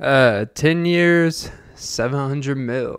Uh, 0.00 0.46
10 0.54 0.86
years, 0.86 1.50
700 1.74 2.56
mil. 2.56 2.96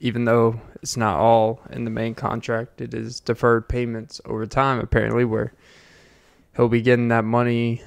Even 0.00 0.24
though 0.24 0.58
it's 0.80 0.96
not 0.96 1.18
all 1.18 1.60
in 1.68 1.84
the 1.84 1.90
main 1.90 2.14
contract, 2.14 2.80
it 2.80 2.94
is 2.94 3.20
deferred 3.20 3.68
payments 3.68 4.18
over 4.24 4.46
time, 4.46 4.80
apparently, 4.80 5.26
where 5.26 5.52
he'll 6.56 6.70
be 6.70 6.80
getting 6.80 7.08
that 7.08 7.24
money 7.24 7.82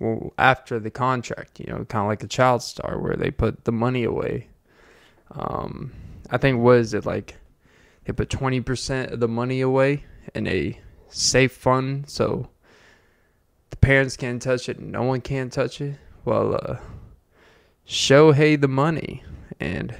well, 0.00 0.32
after 0.38 0.80
the 0.80 0.90
contract, 0.90 1.60
you 1.60 1.66
know, 1.66 1.84
kind 1.84 2.04
of 2.04 2.08
like 2.08 2.22
a 2.22 2.28
child 2.28 2.62
star 2.62 2.98
where 2.98 3.16
they 3.16 3.30
put 3.30 3.64
the 3.64 3.72
money 3.72 4.04
away. 4.04 4.48
Um, 5.32 5.92
I 6.30 6.38
think, 6.38 6.62
was 6.62 6.94
it 6.94 7.04
like 7.04 7.36
they 8.04 8.14
put 8.14 8.30
20% 8.30 9.12
of 9.12 9.20
the 9.20 9.28
money 9.28 9.60
away 9.60 10.04
in 10.34 10.46
a 10.46 10.80
safe 11.10 11.52
fund 11.52 12.08
so 12.08 12.48
the 13.68 13.76
parents 13.76 14.16
can't 14.16 14.40
touch 14.40 14.70
it, 14.70 14.80
no 14.80 15.02
one 15.02 15.20
can 15.20 15.50
touch 15.50 15.82
it? 15.82 15.96
Well, 16.24 16.54
uh, 16.54 16.76
Shohei 17.88 18.60
the 18.60 18.68
money, 18.68 19.24
and 19.58 19.94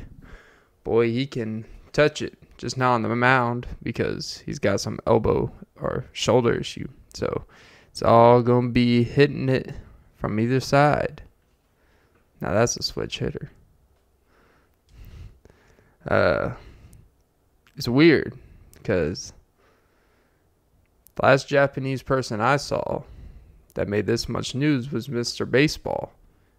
boy, 0.85 1.11
he 1.11 1.27
can 1.27 1.65
touch 1.93 2.21
it, 2.21 2.37
just 2.59 2.77
not 2.77 2.95
on 2.95 3.03
the 3.03 3.17
mound 3.17 3.67
because 3.83 4.43
he's 4.45 4.59
got 4.59 4.81
some 4.81 4.99
elbow 5.07 5.51
or 5.81 6.05
shoulder 6.13 6.55
issue. 6.55 6.89
So 7.15 7.45
it's 7.91 8.03
all 8.03 8.43
gonna 8.43 8.69
be 8.69 9.05
hitting 9.05 9.49
it 9.49 9.73
from 10.17 10.39
either 10.39 10.61
side. 10.61 11.23
Now 12.41 12.53
that's 12.53 12.77
a 12.77 12.83
switch 12.83 13.19
hitter. 13.21 13.51
Uh, 16.07 16.53
it's 17.77 17.89
weird 17.89 18.35
because 18.75 19.33
the 21.17 21.27
last 21.27 21.49
Japanese 21.49 22.03
person 22.03 22.41
I 22.41 22.57
saw 22.57 23.03
that 23.75 23.89
made 23.89 24.07
this 24.07 24.29
much 24.29 24.55
news 24.55 24.93
was 24.93 25.09
Mr. 25.09 25.51
Baseball, 25.51 26.13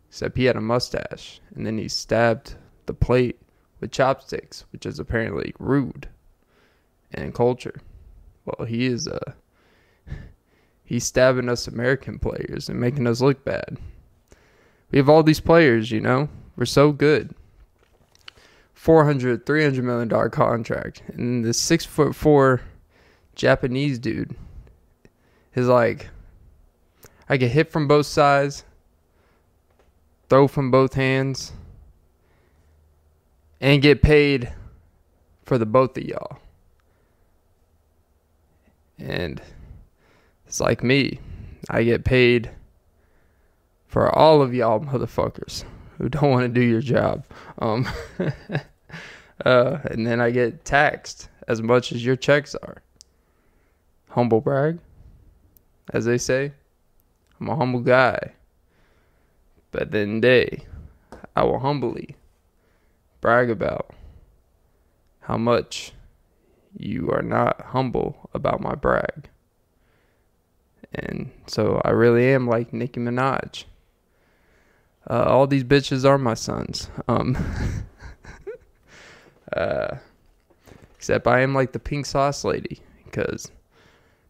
except 0.10 0.38
he 0.38 0.46
had 0.46 0.56
a 0.56 0.62
mustache 0.62 1.40
and 1.56 1.66
then 1.66 1.78
he 1.78 1.88
stabbed 1.88 2.56
the 2.88 2.94
plate 2.94 3.40
with 3.80 3.92
chopsticks, 3.92 4.66
which 4.72 4.86
is 4.86 5.00
apparently 5.00 5.54
rude 5.60 6.10
and 7.12 7.34
culture. 7.34 7.80
Well, 8.46 8.68
he 8.68 8.88
is 8.88 9.08
uh 9.08 9.34
he's 10.84 11.06
stabbing 11.06 11.48
us 11.48 11.68
American 11.68 12.20
players 12.20 12.68
and 12.70 12.80
making 12.80 13.08
us 13.08 13.22
look 13.22 13.46
bad. 13.46 13.78
We 14.92 14.98
have 14.98 15.10
all 15.10 15.24
these 15.24 15.40
players, 15.40 15.92
you 15.92 16.02
know. 16.02 16.28
We're 16.56 16.66
so 16.66 16.92
good. 16.92 17.36
400 18.74 19.46
300 19.46 19.84
million 19.84 20.08
dollar 20.08 20.30
contract 20.30 21.04
and 21.10 21.44
the 21.44 21.54
6 21.54 21.86
foot 21.86 22.16
4 22.16 22.62
Japanese 23.36 24.00
dude 24.00 24.36
is 25.54 25.68
like 25.68 26.10
I 27.28 27.38
get 27.38 27.52
hit 27.52 27.72
from 27.72 27.88
both 27.88 28.08
sides, 28.08 28.64
throw 30.30 30.48
from 30.48 30.72
both 30.72 30.94
hands, 30.94 31.52
and 33.60 33.82
get 33.82 34.02
paid 34.02 34.54
for 35.44 35.58
the 35.58 35.66
both 35.66 35.98
of 35.98 36.04
y'all. 36.04 36.40
And 38.98 39.42
it's 40.46 40.60
like 40.60 40.84
me. 40.84 41.20
I 41.70 41.84
get 41.84 42.06
paid 42.06 42.52
for 43.88 44.16
all 44.16 44.42
of 44.42 44.54
y'all 44.54 44.80
motherfuckers 44.80 45.64
who 45.98 46.10
don't 46.10 46.32
want 46.32 46.44
to 46.44 46.48
do 46.48 46.66
your 46.66 46.82
job. 46.82 47.26
Um, 47.60 47.88
uh, 49.46 49.78
and 49.86 50.06
then 50.06 50.22
I 50.22 50.32
get 50.32 50.64
taxed 50.64 51.30
as 51.48 51.62
much 51.62 51.92
as 51.92 52.06
your 52.06 52.16
checks 52.16 52.56
are. 52.56 52.82
Humble 54.10 54.42
brag, 54.42 54.80
as 55.94 56.06
they 56.06 56.18
say. 56.18 56.54
I'm 57.40 57.50
a 57.50 57.56
humble 57.56 57.82
guy. 57.82 58.34
But 59.72 59.92
then 59.92 60.22
they, 60.22 60.66
I 61.36 61.44
will 61.44 61.60
humbly 61.60 62.16
brag 63.22 63.50
about 63.50 63.94
how 65.22 65.38
much 65.38 65.94
you 66.76 67.12
are 67.12 67.22
not 67.22 67.62
humble 67.62 68.30
about 68.34 68.62
my 68.62 68.76
brag. 68.76 69.30
And 70.94 71.32
so 71.46 71.82
I 71.86 71.92
really 71.92 72.34
am 72.34 72.48
like 72.48 72.74
Nicki 72.74 73.00
Minaj. 73.00 73.66
Uh, 75.10 75.24
all 75.24 75.48
these 75.48 75.64
bitches 75.64 76.06
are 76.06 76.18
my 76.18 76.34
sons. 76.34 76.90
Um, 77.08 77.38
uh, 79.54 79.98
except 80.96 81.28
I 81.28 81.42
am 81.42 81.54
like 81.54 81.72
the 81.72 81.80
pink 81.80 82.06
sauce 82.06 82.44
lady 82.44 82.80
because 83.06 83.52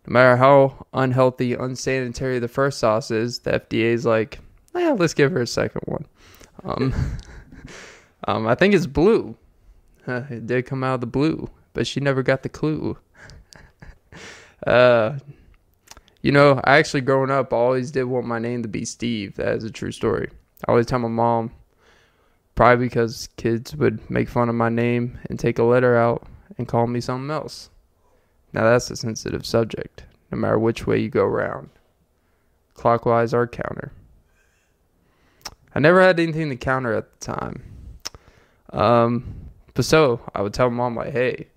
no 0.06 0.14
matter 0.14 0.38
how 0.38 0.86
unhealthy, 0.94 1.54
unsanitary 1.54 2.40
the 2.40 2.48
first 2.48 2.80
sauce 2.80 3.12
is, 3.12 3.40
the 3.40 3.52
FDA 3.52 3.94
is 3.94 4.06
like, 4.06 4.40
yeah, 4.80 4.92
let's 4.92 5.14
give 5.14 5.32
her 5.32 5.42
a 5.42 5.48
second 5.48 5.82
one. 5.86 6.06
Um, 6.64 6.94
um, 8.28 8.48
I 8.48 8.56
think 8.56 8.74
it's 8.74 8.88
blue. 8.88 9.36
Uh, 10.08 10.24
it 10.30 10.48
did 10.48 10.66
come 10.66 10.84
out 10.84 10.96
of 10.96 11.02
the 11.02 11.08
blue, 11.08 11.50
but 11.74 11.86
she 11.86 12.00
never 12.00 12.24
got 12.24 12.44
the 12.44 12.50
clue. 12.50 12.98
uh, 14.68 15.20
you 16.22 16.32
know, 16.32 16.60
I 16.64 16.78
actually 16.78 17.02
growing 17.02 17.32
up, 17.32 17.54
I 17.54 17.58
always 17.58 17.92
did 17.92 18.04
want 18.04 18.26
my 18.26 18.40
name 18.40 18.64
to 18.64 18.68
be 18.68 18.86
Steve. 18.86 19.36
That 19.36 19.56
is 19.56 19.64
a 19.64 19.72
true 19.72 19.92
story. 19.92 20.30
I 20.68 20.72
always 20.72 20.86
tell 20.86 21.00
my 21.00 21.08
mom, 21.08 21.52
probably 22.56 22.88
because 22.88 23.30
kids 23.38 23.76
would 23.76 24.10
make 24.10 24.28
fun 24.28 24.50
of 24.50 24.56
my 24.56 24.70
name 24.70 25.18
and 25.30 25.40
take 25.40 25.60
a 25.60 25.64
letter 25.64 25.96
out 25.96 26.28
and 26.58 26.68
call 26.68 26.88
me 26.88 27.00
something 27.00 27.32
else. 27.32 27.70
Now 28.52 28.64
that's 28.64 28.92
a 28.92 28.96
sensitive 28.96 29.46
subject, 29.46 30.04
no 30.32 30.38
matter 30.38 30.60
which 30.60 30.86
way 30.86 31.00
you 31.00 31.10
go 31.10 31.24
around, 31.24 31.70
clockwise 32.74 33.34
or 33.34 33.48
counter. 33.48 33.94
I 35.74 35.80
never 35.80 36.02
had 36.02 36.20
anything 36.20 36.50
to 36.50 36.56
counter 36.56 36.94
at 36.94 37.12
the 37.12 37.26
time. 37.26 37.64
Um, 38.72 39.36
but 39.74 39.86
so 39.86 40.22
I 40.34 40.42
would 40.42 40.54
tell 40.54 40.70
mom 40.70 40.96
like, 40.96 41.12
"Hey, 41.12 41.48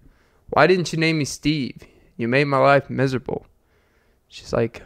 why 0.50 0.66
didn't 0.66 0.92
you 0.92 0.98
name 0.98 1.18
me 1.18 1.24
Steve? 1.24 1.82
You 2.16 2.28
made 2.28 2.44
my 2.44 2.58
life 2.58 2.90
miserable." 2.90 3.46
She's 4.28 4.52
like, 4.52 4.82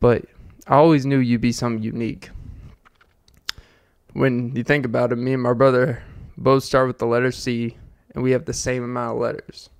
"But 0.00 0.24
I 0.66 0.76
always 0.76 1.06
knew 1.06 1.18
you'd 1.18 1.40
be 1.40 1.52
something 1.52 1.82
unique." 1.82 2.30
When 4.12 4.54
you 4.56 4.64
think 4.64 4.84
about 4.84 5.12
it, 5.12 5.16
me 5.16 5.34
and 5.34 5.42
my 5.42 5.52
brother 5.52 6.02
both 6.36 6.64
start 6.64 6.86
with 6.86 6.98
the 6.98 7.06
letter 7.06 7.30
C, 7.30 7.76
and 8.14 8.22
we 8.22 8.30
have 8.32 8.46
the 8.46 8.52
same 8.52 8.82
amount 8.82 9.16
of 9.16 9.22
letters. 9.22 9.70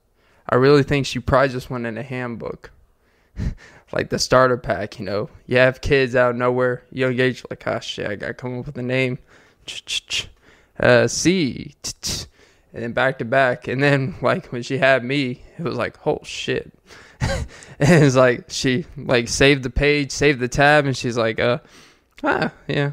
I 0.49 0.57
really 0.57 0.83
think 0.83 1.07
she 1.07 1.19
probably 1.19 1.49
just 1.51 1.71
went 1.71 1.87
in 1.87 1.99
a 1.99 2.03
handbook. 2.03 2.71
like 3.93 4.11
the 4.11 4.19
starter 4.19 4.57
pack, 4.57 4.99
you 4.99 5.05
know. 5.05 5.31
You 5.47 5.59
have 5.59 5.81
kids 5.81 6.15
out 6.15 6.31
of 6.31 6.37
nowhere, 6.37 6.83
young 6.91 7.19
age, 7.19 7.45
like, 7.51 7.67
ah, 7.67 7.81
shit, 7.81 8.07
I 8.07 8.17
gotta 8.17 8.35
come 8.35 8.59
up 8.59 8.67
with 8.67 8.79
a 8.79 8.83
name. 8.83 9.19
Uh, 10.79 11.07
C. 11.09 11.75
And 12.73 12.83
then 12.83 12.93
back 12.93 13.19
to 13.19 13.25
back. 13.25 13.67
And 13.69 13.83
then, 13.83 14.17
like, 14.23 14.47
when 14.53 14.63
she 14.63 14.79
had 14.79 15.05
me, 15.05 15.43
it 15.59 15.63
was 15.63 15.77
like, 15.77 16.07
oh, 16.07 16.21
shit. 16.23 16.73
and 17.21 17.47
it's 17.79 18.17
like, 18.17 18.45
she, 18.49 18.87
like, 18.97 19.29
saved 19.29 19.63
the 19.63 19.71
page, 19.71 20.11
saved 20.11 20.41
the 20.41 20.49
tab, 20.49 20.87
and 20.87 20.97
she's 20.97 21.17
like, 21.17 21.41
uh, 21.41 21.59
ah, 22.23 22.53
yeah. 22.67 22.93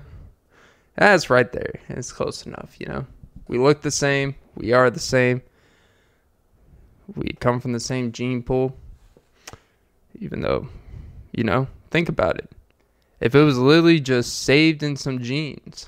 That's 0.96 1.30
right 1.30 1.52
there. 1.52 1.74
It's 1.90 2.12
close 2.12 2.46
enough, 2.46 2.76
you 2.80 2.88
know. 2.88 3.06
We 3.48 3.58
look 3.58 3.82
the 3.82 3.92
same. 3.92 4.36
We 4.56 4.72
are 4.74 4.90
the 4.90 5.00
same. 5.00 5.42
We 7.16 7.36
come 7.40 7.60
from 7.60 7.74
the 7.74 7.80
same 7.80 8.12
gene 8.12 8.42
pool. 8.42 8.76
Even 10.20 10.42
though, 10.42 10.70
you 11.36 11.44
know, 11.44 11.68
think 11.92 12.10
about 12.10 12.38
it. 12.38 12.52
If 13.20 13.36
it 13.36 13.44
was 13.44 13.58
literally 13.58 14.00
just 14.00 14.44
saved 14.44 14.84
in 14.84 14.96
some 14.96 15.22
genes, 15.22 15.88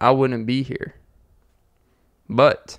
I 0.00 0.10
wouldn't 0.10 0.46
be 0.46 0.62
here. 0.62 0.94
But 2.28 2.78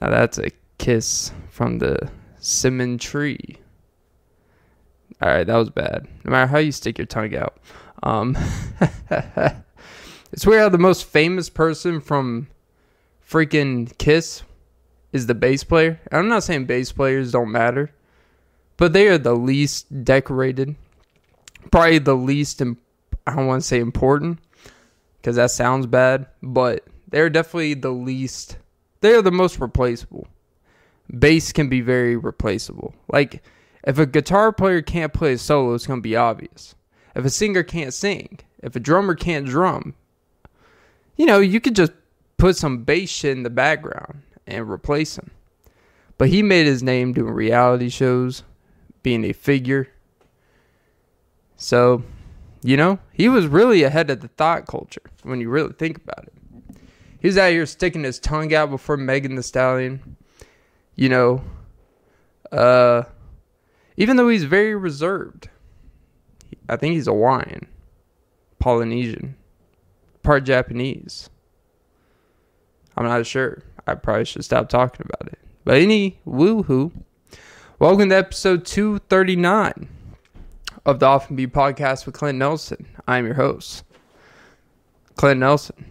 now 0.00 0.10
that's 0.10 0.38
a 0.38 0.50
kiss 0.78 1.32
from 1.50 1.78
the 1.78 2.10
Simon 2.38 2.98
tree. 2.98 3.58
All 5.20 5.28
right, 5.28 5.46
that 5.46 5.56
was 5.56 5.70
bad. 5.70 6.06
No 6.24 6.30
matter 6.30 6.46
how 6.46 6.58
you 6.58 6.70
stick 6.70 6.98
your 6.98 7.06
tongue 7.06 7.34
out. 7.34 7.58
Um, 8.02 8.36
it's 10.32 10.46
weird 10.46 10.60
how 10.60 10.68
the 10.68 10.78
most 10.78 11.04
famous 11.04 11.50
person 11.50 12.00
from 12.00 12.46
freaking 13.28 13.96
Kiss 13.98 14.42
is 15.12 15.26
the 15.26 15.34
bass 15.34 15.64
player. 15.64 16.00
I'm 16.12 16.28
not 16.28 16.44
saying 16.44 16.66
bass 16.66 16.92
players 16.92 17.32
don't 17.32 17.50
matter, 17.50 17.90
but 18.78 18.94
they 18.94 19.08
are 19.08 19.18
the 19.18 19.36
least 19.36 20.04
decorated, 20.04 20.74
probably 21.70 21.98
the 21.98 22.16
least. 22.16 22.62
Imp- 22.62 22.80
I 23.26 23.36
don't 23.36 23.46
want 23.46 23.60
to 23.60 23.68
say 23.68 23.78
important 23.78 24.38
because 25.20 25.36
that 25.36 25.50
sounds 25.50 25.86
bad, 25.86 26.26
but 26.42 26.86
they're 27.08 27.28
definitely 27.28 27.74
the 27.74 27.90
least. 27.90 28.56
They 29.02 29.12
are 29.12 29.20
the 29.20 29.30
most 29.30 29.60
replaceable. 29.60 30.26
Bass 31.18 31.52
can 31.52 31.68
be 31.68 31.82
very 31.82 32.16
replaceable. 32.16 32.94
Like 33.08 33.42
if 33.84 33.98
a 33.98 34.06
guitar 34.06 34.52
player 34.52 34.80
can't 34.80 35.12
play 35.12 35.34
a 35.34 35.38
solo, 35.38 35.74
it's 35.74 35.86
gonna 35.86 36.00
be 36.00 36.16
obvious. 36.16 36.74
If 37.14 37.24
a 37.24 37.30
singer 37.30 37.62
can't 37.62 37.92
sing, 37.92 38.38
if 38.62 38.76
a 38.76 38.80
drummer 38.80 39.14
can't 39.14 39.46
drum, 39.46 39.94
you 41.16 41.26
know, 41.26 41.40
you 41.40 41.60
could 41.60 41.74
just 41.74 41.92
put 42.36 42.56
some 42.56 42.84
bass 42.84 43.10
shit 43.10 43.36
in 43.36 43.42
the 43.42 43.50
background 43.50 44.22
and 44.46 44.70
replace 44.70 45.18
him. 45.18 45.30
But 46.16 46.28
he 46.28 46.42
made 46.42 46.66
his 46.66 46.82
name 46.82 47.12
doing 47.12 47.32
reality 47.32 47.88
shows, 47.88 48.42
being 49.02 49.24
a 49.24 49.32
figure. 49.32 49.88
So, 51.56 52.02
You 52.62 52.76
know, 52.76 52.98
he 53.12 53.28
was 53.28 53.46
really 53.46 53.82
ahead 53.84 54.10
of 54.10 54.20
the 54.20 54.28
thot 54.28 54.66
culture 54.66 55.02
when 55.22 55.40
you 55.40 55.48
really 55.48 55.72
think 55.72 55.96
about 55.98 56.24
it. 56.26 56.32
He 57.20 57.28
was 57.28 57.38
out 57.38 57.50
here 57.52 57.66
sticking 57.66 58.04
his 58.04 58.18
tongue 58.18 58.52
out 58.52 58.70
before 58.70 58.96
Megan 58.96 59.36
Thee 59.36 59.42
Stallion. 59.42 60.16
You 60.96 61.08
know, 61.08 61.44
uh, 62.50 63.04
even 63.96 64.16
though 64.16 64.28
he's 64.28 64.44
very 64.44 64.74
reserved, 64.74 65.48
I 66.68 66.76
think 66.76 66.94
he's 66.94 67.06
Hawaiian, 67.06 67.66
Polynesian, 68.58 69.36
part 70.22 70.44
Japanese. 70.44 71.30
I'm 72.96 73.04
not 73.04 73.24
sure. 73.26 73.62
I 73.86 73.94
probably 73.94 74.24
should 74.24 74.44
stop 74.44 74.68
talking 74.68 75.06
about 75.08 75.32
it. 75.32 75.38
But 75.64 75.76
any 75.76 76.18
woohoo. 76.26 76.92
Welcome 77.80 78.08
to 78.08 78.16
episode 78.16 78.66
239 78.66 79.88
of 80.84 80.98
the 80.98 81.06
Off 81.06 81.30
N 81.30 81.36
Beat 81.36 81.52
podcast 81.52 82.06
with 82.06 82.16
Clint 82.16 82.36
Nelson. 82.36 82.88
I'm 83.06 83.24
your 83.24 83.36
host, 83.36 83.84
Clint 85.14 85.38
Nelson. 85.38 85.84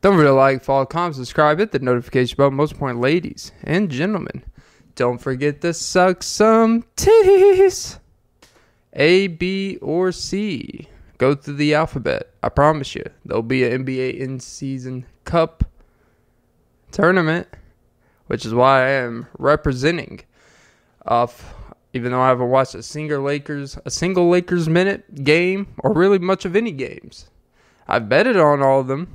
Don't 0.00 0.14
forget 0.14 0.26
to 0.26 0.32
like, 0.32 0.64
follow, 0.64 0.84
comment, 0.84 1.14
subscribe, 1.14 1.60
hit 1.60 1.70
the 1.70 1.78
notification 1.78 2.36
bell. 2.36 2.50
Most 2.50 2.72
important, 2.72 2.98
ladies 2.98 3.52
and 3.62 3.88
gentlemen, 3.88 4.42
don't 4.96 5.18
forget 5.18 5.60
to 5.60 5.74
suck 5.74 6.24
some 6.24 6.82
titties. 6.96 8.00
A, 8.94 9.28
B, 9.28 9.78
or 9.80 10.10
C. 10.10 10.88
Go 11.18 11.36
through 11.36 11.54
the 11.54 11.72
alphabet. 11.72 12.32
I 12.42 12.48
promise 12.48 12.96
you, 12.96 13.04
there'll 13.24 13.44
be 13.44 13.62
an 13.62 13.84
NBA 13.84 14.18
in 14.18 14.40
season 14.40 15.06
cup 15.22 15.62
tournament, 16.90 17.46
which 18.26 18.44
is 18.44 18.52
why 18.52 18.86
I 18.86 18.90
am 18.90 19.28
representing. 19.38 20.22
Off, 21.06 21.54
even 21.92 22.12
though 22.12 22.20
I 22.20 22.28
haven't 22.28 22.48
watched 22.48 22.74
a 22.74 22.82
single 22.82 23.22
Lakers, 23.22 23.78
a 23.84 23.90
single 23.90 24.28
Lakers 24.28 24.68
minute 24.68 25.24
game, 25.24 25.68
or 25.78 25.92
really 25.92 26.18
much 26.18 26.44
of 26.44 26.56
any 26.56 26.72
games. 26.72 27.30
I've 27.88 28.08
betted 28.08 28.36
on 28.36 28.62
all 28.62 28.80
of 28.80 28.88
them, 28.88 29.08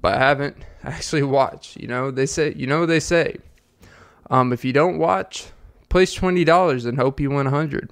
but 0.00 0.14
I 0.14 0.18
haven't 0.18 0.56
actually 0.82 1.22
watched. 1.22 1.76
You 1.76 1.86
know, 1.86 2.10
they 2.10 2.26
say, 2.26 2.52
you 2.56 2.66
know, 2.66 2.80
what 2.80 2.88
they 2.88 3.00
say, 3.00 3.36
um, 4.30 4.52
if 4.52 4.64
you 4.64 4.72
don't 4.72 4.98
watch, 4.98 5.46
place 5.88 6.12
twenty 6.12 6.44
dollars 6.44 6.84
and 6.84 6.98
hope 6.98 7.20
you 7.20 7.30
win 7.30 7.46
a 7.46 7.50
hundred. 7.50 7.90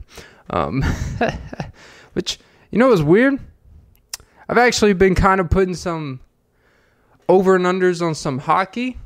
Um, 0.50 0.82
which 2.12 2.38
you 2.70 2.79
know 2.79 2.93
is 2.93 3.02
weird. 3.02 3.38
I've 4.49 4.58
actually 4.58 4.93
been 4.93 5.14
kind 5.14 5.40
of 5.40 5.49
putting 5.49 5.75
some 5.75 6.20
over 7.29 7.56
and 7.56 7.64
unders 7.64 8.02
on 8.02 8.14
some 8.14 8.38
hockey. 8.38 8.99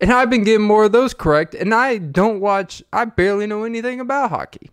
And 0.00 0.12
I've 0.12 0.30
been 0.30 0.44
getting 0.44 0.66
more 0.66 0.84
of 0.84 0.92
those 0.92 1.12
correct. 1.12 1.54
And 1.54 1.74
I 1.74 1.98
don't 1.98 2.40
watch, 2.40 2.82
I 2.92 3.04
barely 3.04 3.46
know 3.46 3.64
anything 3.64 4.00
about 4.00 4.30
hockey. 4.30 4.70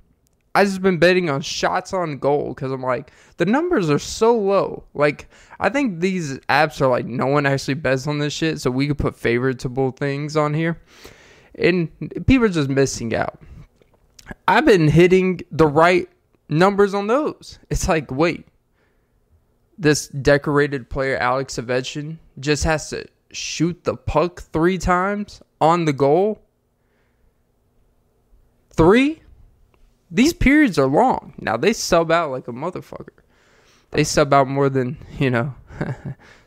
I 0.53 0.63
just 0.63 0.81
been 0.81 0.99
betting 0.99 1.29
on 1.29 1.41
shots 1.41 1.91
on 1.93 2.17
goal 2.17 2.53
because 2.53 2.71
I'm 2.71 2.81
like, 2.81 3.11
the 3.37 3.45
numbers 3.45 3.89
are 3.89 3.99
so 3.99 4.37
low. 4.37 4.85
Like, 4.93 5.27
I 5.59 5.69
think 5.69 5.99
these 5.99 6.39
apps 6.47 6.79
are 6.79 6.87
like, 6.87 7.05
no 7.05 7.25
one 7.25 7.45
actually 7.45 7.73
bets 7.73 8.07
on 8.07 8.19
this 8.19 8.31
shit. 8.31 8.61
So 8.61 8.71
we 8.71 8.87
could 8.87 8.97
put 8.97 9.17
favorable 9.17 9.91
things 9.91 10.37
on 10.37 10.53
here. 10.53 10.79
And 11.55 11.89
people 12.25 12.45
are 12.45 12.49
just 12.49 12.69
missing 12.69 13.13
out. 13.13 13.41
I've 14.47 14.65
been 14.65 14.87
hitting 14.87 15.41
the 15.51 15.67
right 15.67 16.07
numbers 16.47 16.93
on 16.93 17.07
those. 17.07 17.59
It's 17.69 17.89
like, 17.89 18.09
wait, 18.11 18.47
this 19.77 20.07
decorated 20.07 20.89
player, 20.89 21.17
Alex 21.17 21.55
Ovechkin, 21.55 22.17
just 22.39 22.63
has 22.63 22.89
to 22.91 23.05
shoot 23.31 23.83
the 23.83 23.95
puck 23.95 24.41
three 24.41 24.77
times 24.77 25.41
on 25.59 25.85
the 25.85 25.93
goal. 25.93 26.41
Three? 28.71 29.21
These 30.11 30.33
periods 30.33 30.77
are 30.77 30.87
long. 30.87 31.33
Now 31.39 31.57
they 31.57 31.73
sub 31.73 32.11
out 32.11 32.31
like 32.31 32.47
a 32.47 32.53
motherfucker. 32.53 33.09
They 33.91 34.03
sub 34.03 34.33
out 34.33 34.47
more 34.47 34.69
than, 34.69 34.97
you 35.17 35.29
know, 35.29 35.55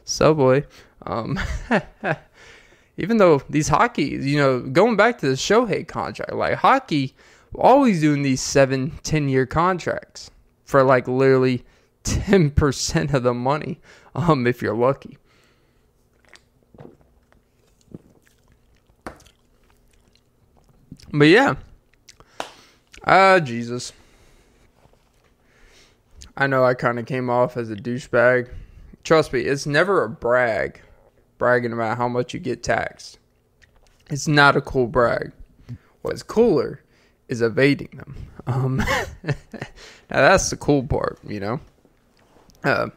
Subway. 0.04 0.64
Um, 1.02 1.38
even 2.96 3.16
though 3.16 3.42
these 3.48 3.68
hockey, 3.68 4.04
you 4.04 4.38
know, 4.38 4.60
going 4.60 4.96
back 4.96 5.18
to 5.18 5.28
the 5.28 5.34
Shohei 5.34 5.86
contract, 5.86 6.32
like 6.32 6.54
hockey, 6.54 7.14
always 7.54 8.00
doing 8.00 8.22
these 8.22 8.40
seven, 8.40 8.98
10 9.02 9.28
year 9.28 9.46
contracts 9.46 10.30
for 10.64 10.82
like 10.82 11.08
literally 11.08 11.64
10% 12.04 13.14
of 13.14 13.22
the 13.22 13.34
money 13.34 13.80
um, 14.14 14.46
if 14.46 14.60
you're 14.60 14.76
lucky. 14.76 15.18
But 21.12 21.28
yeah. 21.28 21.54
Ah, 23.06 23.32
uh, 23.32 23.40
Jesus. 23.40 23.92
I 26.36 26.46
know 26.46 26.64
I 26.64 26.74
kind 26.74 26.98
of 26.98 27.06
came 27.06 27.30
off 27.30 27.56
as 27.56 27.70
a 27.70 27.76
douchebag. 27.76 28.50
Trust 29.02 29.32
me, 29.32 29.40
it's 29.40 29.66
never 29.66 30.04
a 30.04 30.08
brag, 30.08 30.80
bragging 31.38 31.72
about 31.72 31.96
how 31.96 32.08
much 32.08 32.34
you 32.34 32.40
get 32.40 32.62
taxed. 32.62 33.18
It's 34.10 34.28
not 34.28 34.56
a 34.56 34.60
cool 34.60 34.86
brag. 34.86 35.32
What's 36.02 36.22
cooler 36.22 36.82
is 37.28 37.42
evading 37.42 37.90
them. 37.96 38.16
Um, 38.46 38.76
now 39.24 39.34
that's 40.08 40.50
the 40.50 40.56
cool 40.56 40.82
part, 40.82 41.18
you 41.26 41.40
know. 41.40 41.60
Uh, 42.64 42.88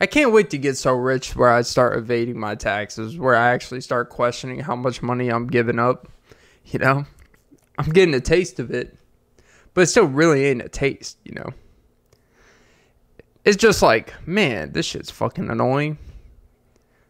I 0.00 0.06
can't 0.06 0.32
wait 0.32 0.50
to 0.50 0.58
get 0.58 0.76
so 0.76 0.94
rich 0.94 1.36
where 1.36 1.50
I 1.50 1.62
start 1.62 1.96
evading 1.96 2.38
my 2.38 2.54
taxes, 2.54 3.18
where 3.18 3.36
I 3.36 3.50
actually 3.50 3.80
start 3.80 4.10
questioning 4.10 4.60
how 4.60 4.76
much 4.76 5.02
money 5.02 5.28
I'm 5.28 5.46
giving 5.46 5.78
up. 5.78 6.08
You 6.66 6.78
know, 6.78 7.06
I'm 7.78 7.90
getting 7.90 8.14
a 8.14 8.20
taste 8.20 8.60
of 8.60 8.70
it, 8.70 8.96
but 9.74 9.82
it 9.82 9.86
still 9.86 10.04
really 10.06 10.44
ain't 10.46 10.62
a 10.62 10.68
taste, 10.68 11.18
you 11.24 11.32
know. 11.32 11.50
It's 13.44 13.56
just 13.56 13.82
like, 13.82 14.14
man, 14.26 14.72
this 14.72 14.86
shit's 14.86 15.10
fucking 15.10 15.50
annoying. 15.50 15.98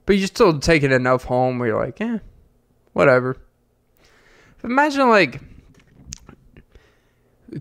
But 0.07 0.17
you're 0.17 0.27
still 0.27 0.59
taking 0.59 0.91
enough 0.91 1.25
home 1.25 1.59
where 1.59 1.69
you're 1.69 1.85
like, 1.85 2.01
eh, 2.01 2.19
whatever. 2.93 3.37
Imagine 4.65 5.09
like 5.09 5.41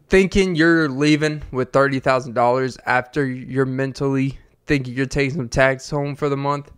thinking 0.07 0.55
you're 0.55 0.87
leaving 0.87 1.43
with 1.51 1.73
thirty 1.73 1.99
thousand 1.99 2.33
dollars 2.33 2.77
after 2.85 3.25
you're 3.25 3.65
mentally 3.65 4.37
thinking 4.65 4.93
you're 4.93 5.05
taking 5.05 5.35
some 5.35 5.49
tax 5.49 5.89
home 5.89 6.15
for 6.15 6.29
the 6.29 6.37
month, 6.37 6.71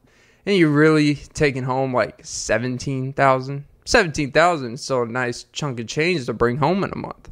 and 0.45 0.57
you're 0.57 0.69
really 0.69 1.15
taking 1.15 1.63
home 1.63 1.93
like 1.93 2.25
seventeen 2.25 3.13
thousand. 3.13 3.65
Seventeen 3.85 4.31
thousand 4.31 4.73
is 4.73 4.83
still 4.83 5.03
a 5.03 5.07
nice 5.07 5.43
chunk 5.51 5.79
of 5.79 5.87
change 5.87 6.25
to 6.25 6.33
bring 6.33 6.57
home 6.57 6.83
in 6.83 6.91
a 6.91 6.97
month, 6.97 7.29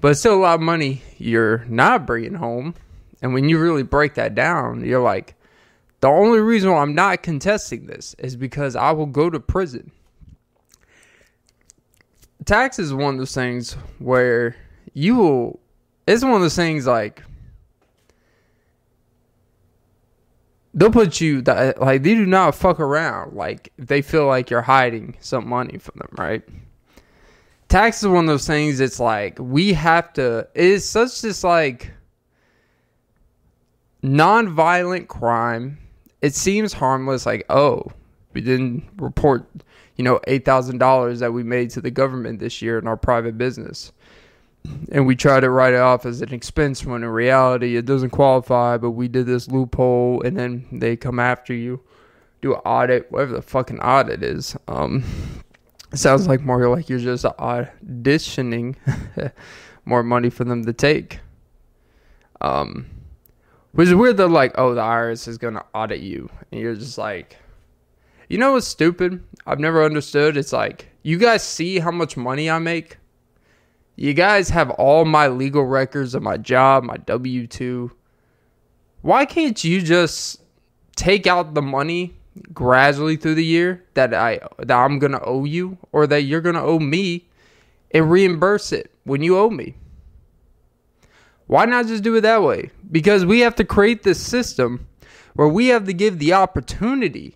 but 0.00 0.12
it's 0.12 0.20
still 0.20 0.34
a 0.34 0.40
lot 0.40 0.54
of 0.54 0.60
money 0.60 1.02
you're 1.16 1.64
not 1.68 2.06
bringing 2.06 2.34
home. 2.34 2.74
And 3.20 3.34
when 3.34 3.48
you 3.48 3.58
really 3.58 3.82
break 3.82 4.14
that 4.14 4.34
down, 4.34 4.84
you're 4.84 5.02
like, 5.02 5.34
the 6.00 6.08
only 6.08 6.38
reason 6.38 6.70
why 6.70 6.82
I'm 6.82 6.94
not 6.94 7.22
contesting 7.22 7.86
this 7.86 8.14
is 8.18 8.36
because 8.36 8.76
I 8.76 8.92
will 8.92 9.06
go 9.06 9.28
to 9.28 9.40
prison 9.40 9.90
tax 12.48 12.78
is 12.78 12.94
one 12.94 13.14
of 13.14 13.18
those 13.18 13.34
things 13.34 13.74
where 13.98 14.56
you 14.94 15.16
will. 15.16 15.60
It's 16.06 16.24
one 16.24 16.32
of 16.32 16.40
those 16.40 16.56
things 16.56 16.86
like 16.86 17.22
they'll 20.78 20.92
put 20.92 21.20
you 21.20 21.42
that 21.42 21.80
like 21.80 22.02
they 22.02 22.14
do 22.14 22.24
not 22.24 22.54
fuck 22.54 22.78
around. 22.80 23.34
Like 23.34 23.72
they 23.76 24.00
feel 24.00 24.26
like 24.26 24.50
you're 24.50 24.62
hiding 24.62 25.16
some 25.20 25.48
money 25.48 25.78
from 25.78 25.98
them, 25.98 26.14
right? 26.16 26.42
Tax 27.68 28.02
is 28.02 28.08
one 28.08 28.24
of 28.24 28.28
those 28.28 28.46
things. 28.46 28.80
It's 28.80 29.00
like 29.00 29.38
we 29.40 29.72
have 29.74 30.12
to. 30.14 30.48
It's 30.54 30.86
such 30.86 31.20
this 31.20 31.42
like 31.42 31.90
non-violent 34.02 35.08
crime. 35.08 35.78
It 36.22 36.34
seems 36.34 36.72
harmless. 36.72 37.26
Like 37.26 37.44
oh, 37.50 37.84
we 38.32 38.40
didn't 38.40 38.84
report 38.96 39.46
you 39.98 40.04
know, 40.04 40.20
$8,000 40.28 41.18
that 41.18 41.32
we 41.32 41.42
made 41.42 41.70
to 41.70 41.80
the 41.80 41.90
government 41.90 42.38
this 42.38 42.62
year 42.62 42.78
in 42.78 42.86
our 42.86 42.96
private 42.96 43.36
business. 43.36 43.92
And 44.90 45.06
we 45.06 45.16
try 45.16 45.40
to 45.40 45.50
write 45.50 45.74
it 45.74 45.80
off 45.80 46.06
as 46.06 46.22
an 46.22 46.32
expense 46.32 46.84
when 46.84 47.02
in 47.02 47.08
reality 47.08 47.76
it 47.76 47.84
doesn't 47.84 48.10
qualify, 48.10 48.76
but 48.78 48.92
we 48.92 49.08
did 49.08 49.26
this 49.26 49.48
loophole 49.48 50.22
and 50.22 50.36
then 50.36 50.66
they 50.72 50.96
come 50.96 51.18
after 51.18 51.52
you, 51.52 51.80
do 52.40 52.54
an 52.54 52.60
audit, 52.64 53.10
whatever 53.12 53.34
the 53.34 53.42
fucking 53.42 53.80
audit 53.80 54.22
is. 54.22 54.56
Um, 54.66 55.04
sounds 55.94 56.26
like 56.26 56.40
more 56.40 56.68
like 56.68 56.88
you're 56.88 56.98
just 56.98 57.24
auditioning 57.24 58.76
more 59.84 60.02
money 60.02 60.30
for 60.30 60.44
them 60.44 60.64
to 60.64 60.72
take. 60.72 61.20
Um, 62.40 62.86
which 63.72 63.88
is 63.88 63.94
weird 63.94 64.16
that 64.16 64.28
like, 64.28 64.52
oh, 64.56 64.74
the 64.74 64.80
IRS 64.80 65.28
is 65.28 65.38
gonna 65.38 65.64
audit 65.74 66.00
you, 66.00 66.30
and 66.50 66.60
you're 66.60 66.74
just 66.74 66.98
like, 66.98 67.36
you 68.28 68.38
know 68.38 68.52
what's 68.52 68.66
stupid? 68.66 69.22
I've 69.46 69.60
never 69.60 69.84
understood. 69.84 70.36
It's 70.36 70.52
like, 70.52 70.88
you 71.02 71.18
guys 71.18 71.42
see 71.42 71.78
how 71.78 71.90
much 71.90 72.16
money 72.16 72.50
I 72.50 72.58
make? 72.58 72.98
You 74.00 74.14
guys 74.14 74.50
have 74.50 74.70
all 74.70 75.04
my 75.04 75.26
legal 75.26 75.64
records 75.64 76.14
of 76.14 76.22
my 76.22 76.36
job, 76.36 76.84
my 76.84 76.98
W 76.98 77.48
2. 77.48 77.90
Why 79.00 79.26
can't 79.26 79.64
you 79.64 79.82
just 79.82 80.40
take 80.94 81.26
out 81.26 81.54
the 81.54 81.62
money 81.62 82.14
gradually 82.54 83.16
through 83.16 83.34
the 83.34 83.44
year 83.44 83.84
that 83.94 84.14
I 84.14 84.38
that 84.58 84.78
I'm 84.78 85.00
gonna 85.00 85.20
owe 85.24 85.44
you 85.44 85.78
or 85.90 86.06
that 86.06 86.22
you're 86.22 86.40
gonna 86.40 86.64
owe 86.64 86.78
me 86.78 87.28
and 87.90 88.08
reimburse 88.08 88.70
it 88.70 88.92
when 89.02 89.20
you 89.20 89.36
owe 89.36 89.50
me? 89.50 89.74
Why 91.48 91.64
not 91.64 91.88
just 91.88 92.04
do 92.04 92.14
it 92.14 92.20
that 92.20 92.44
way? 92.44 92.70
Because 92.92 93.26
we 93.26 93.40
have 93.40 93.56
to 93.56 93.64
create 93.64 94.04
this 94.04 94.24
system 94.24 94.86
where 95.34 95.48
we 95.48 95.66
have 95.68 95.86
to 95.86 95.92
give 95.92 96.20
the 96.20 96.34
opportunity 96.34 97.34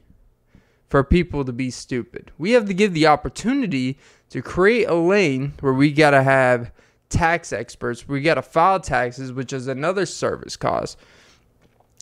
for 0.89 1.03
people 1.03 1.45
to 1.45 1.53
be 1.53 1.73
stupid. 1.73 2.31
We 2.39 2.53
have 2.53 2.67
to 2.67 2.75
give 2.75 2.95
the 2.95 3.09
opportunity 3.09 3.99
to 4.33 4.41
create 4.41 4.89
a 4.89 4.95
lane 4.95 5.53
where 5.61 5.75
we 5.75 5.93
got 5.93 6.13
to 6.13 6.23
have 6.23 6.73
tax 7.11 7.53
experts. 7.53 8.09
We 8.09 8.23
got 8.23 8.35
to 8.35 8.43
file 8.43 8.81
taxes, 8.81 9.31
which 9.31 9.53
is 9.53 9.67
another 9.67 10.07
service 10.07 10.57
cost. 10.57 10.99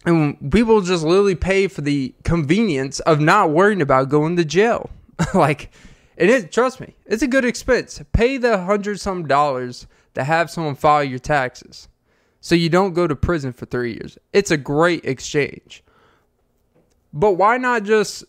And 0.07 0.37
we 0.53 0.63
will 0.63 0.81
just 0.81 1.03
literally 1.03 1.35
pay 1.35 1.67
for 1.67 1.81
the 1.81 2.15
convenience 2.23 3.01
of 3.01 3.19
not 3.19 3.51
worrying 3.51 3.83
about 3.83 4.11
going 4.11 4.37
to 4.37 4.45
jail. 4.45 4.91
like, 5.35 5.73
it 6.17 6.31
is, 6.31 6.47
trust 6.53 6.79
me, 6.79 6.95
it's 7.05 7.23
a 7.23 7.27
good 7.27 7.45
expense. 7.45 8.01
Pay 8.13 8.37
the 8.37 8.59
hundred 8.59 9.01
some 9.01 9.27
dollars 9.27 9.89
to 10.15 10.23
have 10.23 10.53
someone 10.53 10.77
file 10.77 11.03
your 11.03 11.19
taxes 11.19 11.89
so 12.41 12.55
you 12.55 12.69
don't 12.69 12.95
go 12.95 13.09
to 13.09 13.17
prison 13.17 13.53
for 13.53 13.67
three 13.67 13.95
years. 13.95 14.17
It's 14.33 14.53
a 14.53 14.57
great 14.57 15.05
exchange. 15.05 15.83
But 17.13 17.33
why 17.33 17.57
not 17.57 17.83
just 17.83 18.25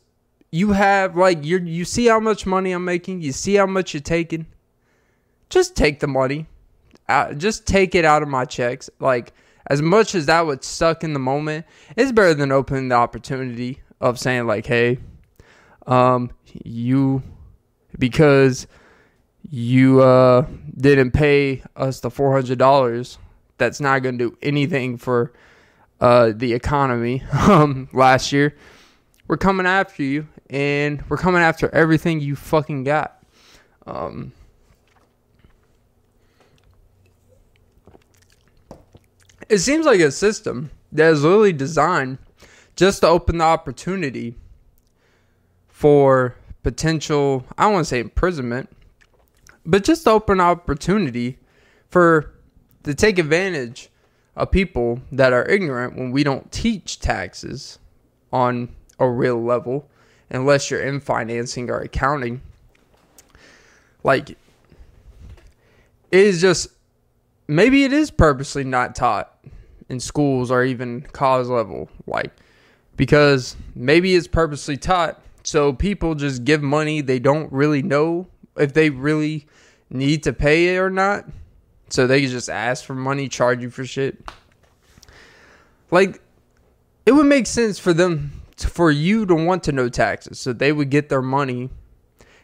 you 0.51 0.73
have 0.73 1.15
like 1.15 1.43
you 1.43 1.59
you 1.59 1.85
see 1.85 2.07
how 2.07 2.19
much 2.19 2.45
money 2.45 2.71
I'm 2.71 2.85
making, 2.85 3.21
you 3.21 3.31
see 3.31 3.55
how 3.55 3.65
much 3.65 3.93
you're 3.93 4.01
taking. 4.01 4.45
Just 5.49 5.75
take 5.75 5.99
the 5.99 6.07
money. 6.07 6.47
Uh, 7.09 7.33
just 7.33 7.65
take 7.65 7.95
it 7.95 8.05
out 8.05 8.21
of 8.21 8.29
my 8.29 8.45
checks. 8.45 8.89
Like 8.99 9.33
as 9.67 9.81
much 9.81 10.15
as 10.15 10.25
that 10.27 10.45
would 10.45 10.63
suck 10.63 11.03
in 11.03 11.13
the 11.13 11.19
moment, 11.19 11.65
it's 11.95 12.11
better 12.11 12.33
than 12.33 12.51
opening 12.51 12.89
the 12.89 12.95
opportunity 12.95 13.81
of 13.99 14.19
saying 14.19 14.45
like, 14.47 14.65
"Hey, 14.65 14.99
um, 15.87 16.31
you 16.63 17.23
because 17.97 18.67
you 19.49 20.01
uh 20.01 20.45
didn't 20.77 21.11
pay 21.11 21.63
us 21.75 21.99
the 22.01 22.09
four 22.09 22.33
hundred 22.33 22.57
dollars. 22.57 23.17
That's 23.57 23.79
not 23.79 23.99
going 23.99 24.17
to 24.17 24.29
do 24.29 24.37
anything 24.41 24.97
for 24.97 25.33
uh 25.99 26.31
the 26.35 26.53
economy 26.53 27.23
um 27.33 27.89
last 27.93 28.31
year. 28.31 28.55
We're 29.31 29.37
coming 29.37 29.65
after 29.65 30.03
you, 30.03 30.27
and 30.49 31.01
we're 31.07 31.15
coming 31.15 31.41
after 31.41 31.73
everything 31.73 32.19
you 32.19 32.35
fucking 32.35 32.83
got. 32.83 33.23
Um, 33.87 34.33
it 39.47 39.59
seems 39.59 39.85
like 39.85 40.01
a 40.01 40.11
system 40.11 40.69
that 40.91 41.13
is 41.13 41.23
literally 41.23 41.53
designed 41.53 42.17
just 42.75 42.99
to 43.03 43.07
open 43.07 43.37
the 43.37 43.45
opportunity 43.45 44.35
for 45.69 46.35
potential, 46.61 47.45
I 47.57 47.63
don't 47.63 47.75
want 47.75 47.85
to 47.85 47.89
say 47.89 48.01
imprisonment, 48.01 48.69
but 49.65 49.85
just 49.85 50.03
to 50.03 50.09
open 50.09 50.41
opportunity 50.41 51.39
for 51.87 52.33
to 52.83 52.93
take 52.93 53.17
advantage 53.17 53.91
of 54.35 54.51
people 54.51 54.99
that 55.09 55.31
are 55.31 55.45
ignorant 55.45 55.95
when 55.95 56.11
we 56.11 56.25
don't 56.25 56.51
teach 56.51 56.99
taxes 56.99 57.79
on 58.33 58.75
a 59.01 59.09
real 59.09 59.41
level 59.41 59.89
unless 60.29 60.71
you're 60.71 60.81
in 60.81 60.99
financing 60.99 61.69
or 61.69 61.79
accounting. 61.79 62.41
Like, 64.03 64.29
it 64.29 64.37
is 66.11 66.39
just 66.39 66.69
maybe 67.47 67.83
it 67.83 67.91
is 67.91 68.11
purposely 68.11 68.63
not 68.63 68.95
taught 68.95 69.35
in 69.89 69.99
schools 69.99 70.49
or 70.51 70.63
even 70.63 71.01
college 71.01 71.47
level. 71.47 71.89
Like, 72.07 72.31
because 72.95 73.55
maybe 73.75 74.15
it's 74.15 74.27
purposely 74.27 74.77
taught 74.77 75.21
so 75.43 75.73
people 75.73 76.15
just 76.15 76.43
give 76.43 76.61
money 76.61 77.01
they 77.01 77.19
don't 77.19 77.51
really 77.51 77.81
know 77.81 78.27
if 78.57 78.73
they 78.73 78.89
really 78.89 79.47
need 79.89 80.23
to 80.23 80.33
pay 80.33 80.75
it 80.75 80.77
or 80.77 80.89
not. 80.89 81.25
So 81.89 82.07
they 82.07 82.25
just 82.25 82.49
ask 82.49 82.85
for 82.85 82.93
money, 82.93 83.27
charge 83.27 83.61
you 83.61 83.69
for 83.69 83.85
shit. 83.85 84.17
Like, 85.89 86.21
it 87.05 87.11
would 87.11 87.25
make 87.25 87.47
sense 87.47 87.79
for 87.79 87.91
them 87.91 88.40
for 88.63 88.91
you 88.91 89.25
to 89.25 89.35
want 89.35 89.63
to 89.63 89.71
know 89.71 89.89
taxes 89.89 90.39
so 90.39 90.53
they 90.53 90.71
would 90.71 90.89
get 90.89 91.09
their 91.09 91.21
money 91.21 91.69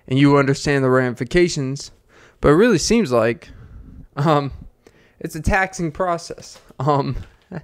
and 0.07 0.17
you 0.17 0.37
understand 0.37 0.83
the 0.83 0.89
ramifications. 0.89 1.91
But 2.39 2.49
it 2.49 2.55
really 2.55 2.77
seems 2.77 3.11
like 3.11 3.49
um, 4.15 4.51
it's 5.19 5.35
a 5.35 5.41
taxing 5.41 5.91
process. 5.91 6.59
Um, 6.79 7.17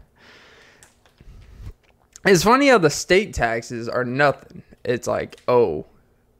it's 2.25 2.43
funny 2.43 2.67
how 2.67 2.77
the 2.77 2.89
state 2.89 3.33
taxes 3.33 3.87
are 3.87 4.03
nothing. 4.03 4.63
It's 4.83 5.07
like 5.07 5.39
oh 5.47 5.85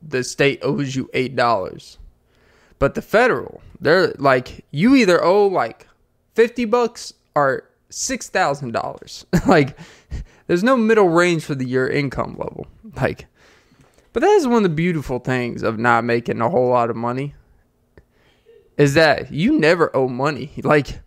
the 0.01 0.23
state 0.23 0.59
owes 0.61 0.95
you 0.95 1.09
eight 1.13 1.35
dollars. 1.35 1.97
But 2.79 2.95
the 2.95 3.01
federal 3.01 3.61
they're 3.79 4.13
like 4.17 4.65
you 4.71 4.95
either 4.95 5.23
owe 5.23 5.47
like 5.47 5.87
50 6.35 6.65
bucks 6.65 7.13
or 7.35 7.69
six 7.89 8.29
thousand 8.29 8.71
dollars. 8.71 9.25
Like 9.45 9.77
there's 10.47 10.63
no 10.63 10.77
middle 10.77 11.09
range 11.09 11.43
for 11.43 11.55
the 11.55 11.65
your 11.65 11.87
income 11.87 12.35
level. 12.37 12.67
Like, 12.95 13.27
but 14.11 14.21
that 14.21 14.31
is 14.31 14.47
one 14.47 14.57
of 14.57 14.63
the 14.63 14.69
beautiful 14.69 15.19
things 15.19 15.63
of 15.63 15.79
not 15.79 16.03
making 16.03 16.41
a 16.41 16.49
whole 16.49 16.69
lot 16.69 16.89
of 16.89 16.95
money. 16.95 17.35
Is 18.77 18.95
that 18.95 19.31
you 19.31 19.59
never 19.59 19.95
owe 19.95 20.07
money. 20.07 20.51
Like, 20.63 20.99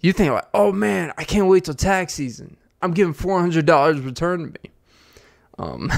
you 0.00 0.12
think 0.12 0.32
like, 0.32 0.48
oh 0.54 0.72
man, 0.72 1.12
I 1.18 1.24
can't 1.24 1.48
wait 1.48 1.64
till 1.64 1.74
tax 1.74 2.14
season. 2.14 2.56
I'm 2.80 2.92
getting 2.92 3.12
four 3.12 3.40
hundred 3.40 3.66
dollars 3.66 4.00
returned 4.00 4.54
to 4.54 4.60
me. 4.62 4.70
Um, 5.58 5.90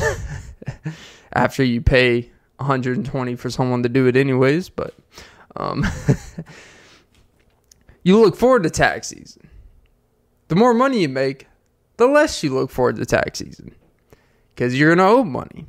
after 1.32 1.62
you 1.62 1.82
pay 1.82 2.30
120 2.56 3.36
for 3.36 3.50
someone 3.50 3.82
to 3.82 3.88
do 3.88 4.06
it 4.06 4.16
anyways, 4.16 4.68
but 4.68 4.94
um, 5.56 5.84
you 8.02 8.18
look 8.18 8.36
forward 8.36 8.62
to 8.62 8.70
tax 8.70 9.08
season. 9.08 9.48
The 10.48 10.56
more 10.56 10.74
money 10.74 11.02
you 11.02 11.08
make, 11.08 11.46
the 12.00 12.08
less 12.08 12.42
you 12.42 12.54
look 12.54 12.70
forward 12.70 12.96
to 12.96 13.04
tax 13.04 13.40
season 13.40 13.74
because 14.54 14.78
you're 14.78 14.94
going 14.94 15.06
to 15.06 15.18
owe 15.18 15.22
money. 15.22 15.66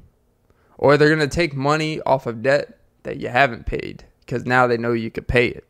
Or 0.77 0.95
they're 0.97 1.13
going 1.13 1.19
to 1.19 1.27
take 1.27 1.53
money 1.53 1.99
off 2.01 2.25
of 2.25 2.41
debt 2.41 2.79
that 3.03 3.17
you 3.17 3.27
haven't 3.27 3.65
paid 3.65 4.05
because 4.21 4.45
now 4.45 4.65
they 4.65 4.77
know 4.77 4.93
you 4.93 5.11
could 5.11 5.27
pay 5.27 5.47
it. 5.47 5.69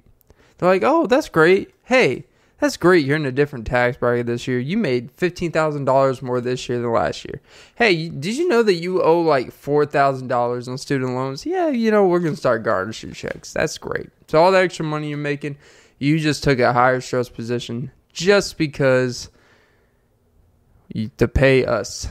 They're 0.58 0.70
like, 0.70 0.84
oh, 0.84 1.08
that's 1.08 1.30
great. 1.30 1.74
Hey, 1.84 2.26
that's 2.60 2.78
great. 2.78 3.04
You're 3.04 3.16
in 3.16 3.26
a 3.26 3.32
different 3.32 3.66
tax 3.66 3.98
bracket 3.98 4.28
this 4.28 4.48
year. 4.48 4.60
You 4.60 4.78
made 4.78 5.18
$15,000 5.18 6.22
more 6.22 6.40
this 6.40 6.70
year 6.70 6.80
than 6.80 6.92
last 6.92 7.26
year. 7.26 7.42
Hey, 7.74 8.08
did 8.08 8.38
you 8.38 8.48
know 8.48 8.62
that 8.62 8.76
you 8.76 9.02
owe 9.02 9.22
like 9.22 9.48
$4,000 9.48 10.68
on 10.68 10.78
student 10.78 11.16
loans? 11.16 11.44
Yeah, 11.44 11.70
you 11.70 11.90
know, 11.90 12.06
we're 12.06 12.20
going 12.20 12.36
to 12.36 12.40
start 12.40 12.64
garnishing 12.64 13.14
checks. 13.14 13.52
That's 13.52 13.80
great. 13.80 14.12
So, 14.28 14.42
all 14.42 14.52
the 14.52 14.60
extra 14.60 14.86
money 14.86 15.10
you're 15.10 15.18
making, 15.18 15.58
you 15.98 16.20
just 16.20 16.44
took 16.44 16.60
a 16.60 16.72
higher 16.72 17.02
stress 17.02 17.30
position 17.30 17.92
just 18.14 18.60
because 18.60 19.30
to 21.18 21.28
pay 21.28 21.66
us. 21.66 22.08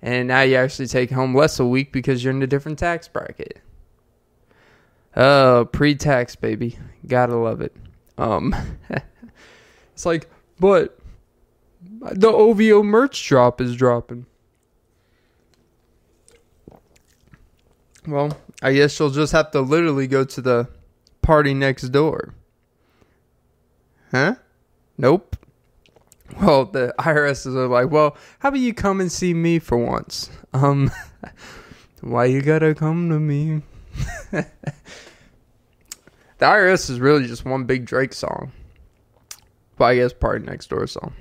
And 0.00 0.28
now 0.28 0.42
you 0.42 0.56
actually 0.56 0.88
take 0.88 1.10
home 1.10 1.34
less 1.34 1.60
a 1.60 1.66
week 1.66 1.92
because 1.92 2.22
you're 2.22 2.34
in 2.34 2.42
a 2.42 2.46
different 2.46 2.78
tax 2.78 3.06
bracket. 3.06 3.60
Oh, 5.14 5.68
pre-tax, 5.70 6.36
baby. 6.36 6.78
Gotta 7.06 7.36
love 7.36 7.60
it. 7.60 7.74
Um, 8.18 8.54
it's 9.92 10.06
like, 10.06 10.28
but 10.58 10.98
the 12.00 12.28
OVO 12.28 12.82
merch 12.82 13.26
drop 13.28 13.60
is 13.60 13.76
dropping. 13.76 14.26
Well, 18.06 18.36
I 18.62 18.72
guess 18.72 18.98
you'll 18.98 19.10
just 19.10 19.32
have 19.32 19.50
to 19.52 19.60
literally 19.60 20.06
go 20.06 20.24
to 20.24 20.40
the 20.40 20.68
party 21.20 21.54
next 21.54 21.88
door. 21.90 22.34
Huh? 24.10 24.36
Nope. 24.98 25.36
Well, 26.40 26.66
the 26.66 26.94
IRS 26.98 27.46
is 27.46 27.54
like, 27.54 27.90
well, 27.90 28.16
how 28.38 28.48
about 28.48 28.60
you 28.60 28.74
come 28.74 29.00
and 29.00 29.12
see 29.12 29.34
me 29.34 29.58
for 29.58 29.76
once? 29.76 30.30
Um, 30.52 30.90
why 32.00 32.24
you 32.26 32.42
gotta 32.42 32.74
come 32.74 33.10
to 33.10 33.20
me? 33.20 33.62
the 34.30 34.46
IRS 36.40 36.90
is 36.90 37.00
really 37.00 37.26
just 37.26 37.44
one 37.44 37.64
big 37.64 37.84
Drake 37.84 38.12
song. 38.12 38.52
But 39.76 39.84
I 39.84 39.94
guess 39.96 40.12
PartyNextDoor 40.12 40.88
song. 40.88 41.12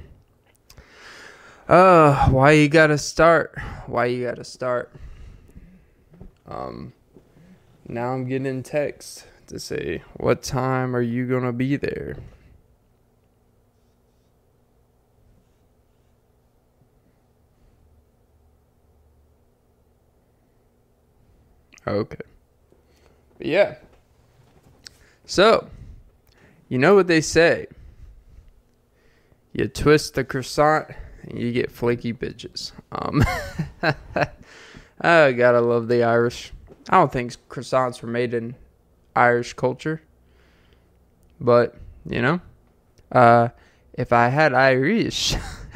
Uh, 1.68 2.30
why 2.30 2.52
you 2.52 2.68
gotta 2.68 2.98
start? 2.98 3.58
Why 3.88 4.06
you 4.06 4.26
gotta 4.26 4.44
start? 4.44 4.94
Um, 6.48 6.94
now 7.88 8.14
I'm 8.14 8.28
getting 8.28 8.64
text 8.64 9.26
to 9.48 9.60
say, 9.60 10.04
what 10.16 10.44
time 10.44 10.96
are 10.96 11.02
you 11.02 11.28
gonna 11.28 11.54
be 11.54 11.76
there? 11.78 12.18
Okay. 21.92 22.22
But 23.38 23.48
yeah. 23.48 23.76
So, 25.26 25.68
you 26.70 26.78
know 26.78 26.96
what 26.96 27.08
they 27.08 27.20
say. 27.20 27.68
You 29.52 29.68
twist 29.68 30.14
the 30.14 30.24
croissant 30.24 30.88
and 31.24 31.38
you 31.38 31.52
get 31.52 31.70
flaky 31.70 32.14
bitches. 32.14 32.72
Um, 32.94 33.26
I 35.02 35.34
gotta 35.34 35.60
love 35.60 35.90
the 35.90 36.04
Irish. 36.04 36.54
I 36.90 36.98
don't 36.98 37.12
think 37.12 37.36
croissants 37.50 38.02
were 38.02 38.08
made 38.08 38.34
in 38.34 38.56
Irish 39.14 39.52
culture. 39.54 40.02
But, 41.42 41.76
you 42.06 42.22
know, 42.22 42.40
uh, 43.12 43.50
if 43.94 44.14
I 44.14 44.30
had 44.30 44.54
Irish. 44.54 45.36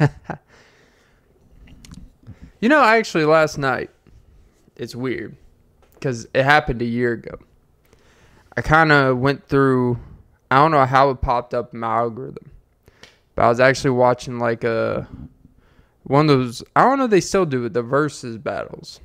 you 2.60 2.70
know, 2.70 2.82
actually, 2.82 3.26
last 3.26 3.58
night, 3.58 3.90
it's 4.76 4.94
weird 4.94 5.36
because 5.96 6.28
it 6.32 6.44
happened 6.44 6.80
a 6.82 6.86
year 6.86 7.12
ago. 7.12 7.38
I 8.56 8.62
kind 8.62 8.92
of 8.92 9.18
went 9.18 9.48
through, 9.48 9.98
I 10.50 10.56
don't 10.56 10.70
know 10.70 10.84
how 10.86 11.10
it 11.10 11.20
popped 11.20 11.52
up 11.52 11.74
in 11.74 11.80
my 11.80 11.96
algorithm, 11.96 12.50
but 13.34 13.44
I 13.44 13.48
was 13.48 13.60
actually 13.60 13.90
watching 13.90 14.38
like 14.38 14.64
a 14.64 15.08
one 16.04 16.30
of 16.30 16.38
those, 16.38 16.62
I 16.76 16.82
don't 16.82 16.98
know 16.98 17.08
they 17.08 17.20
still 17.20 17.44
do 17.44 17.64
it, 17.64 17.72
the 17.72 17.82
versus 17.82 18.38
battles. 18.38 19.00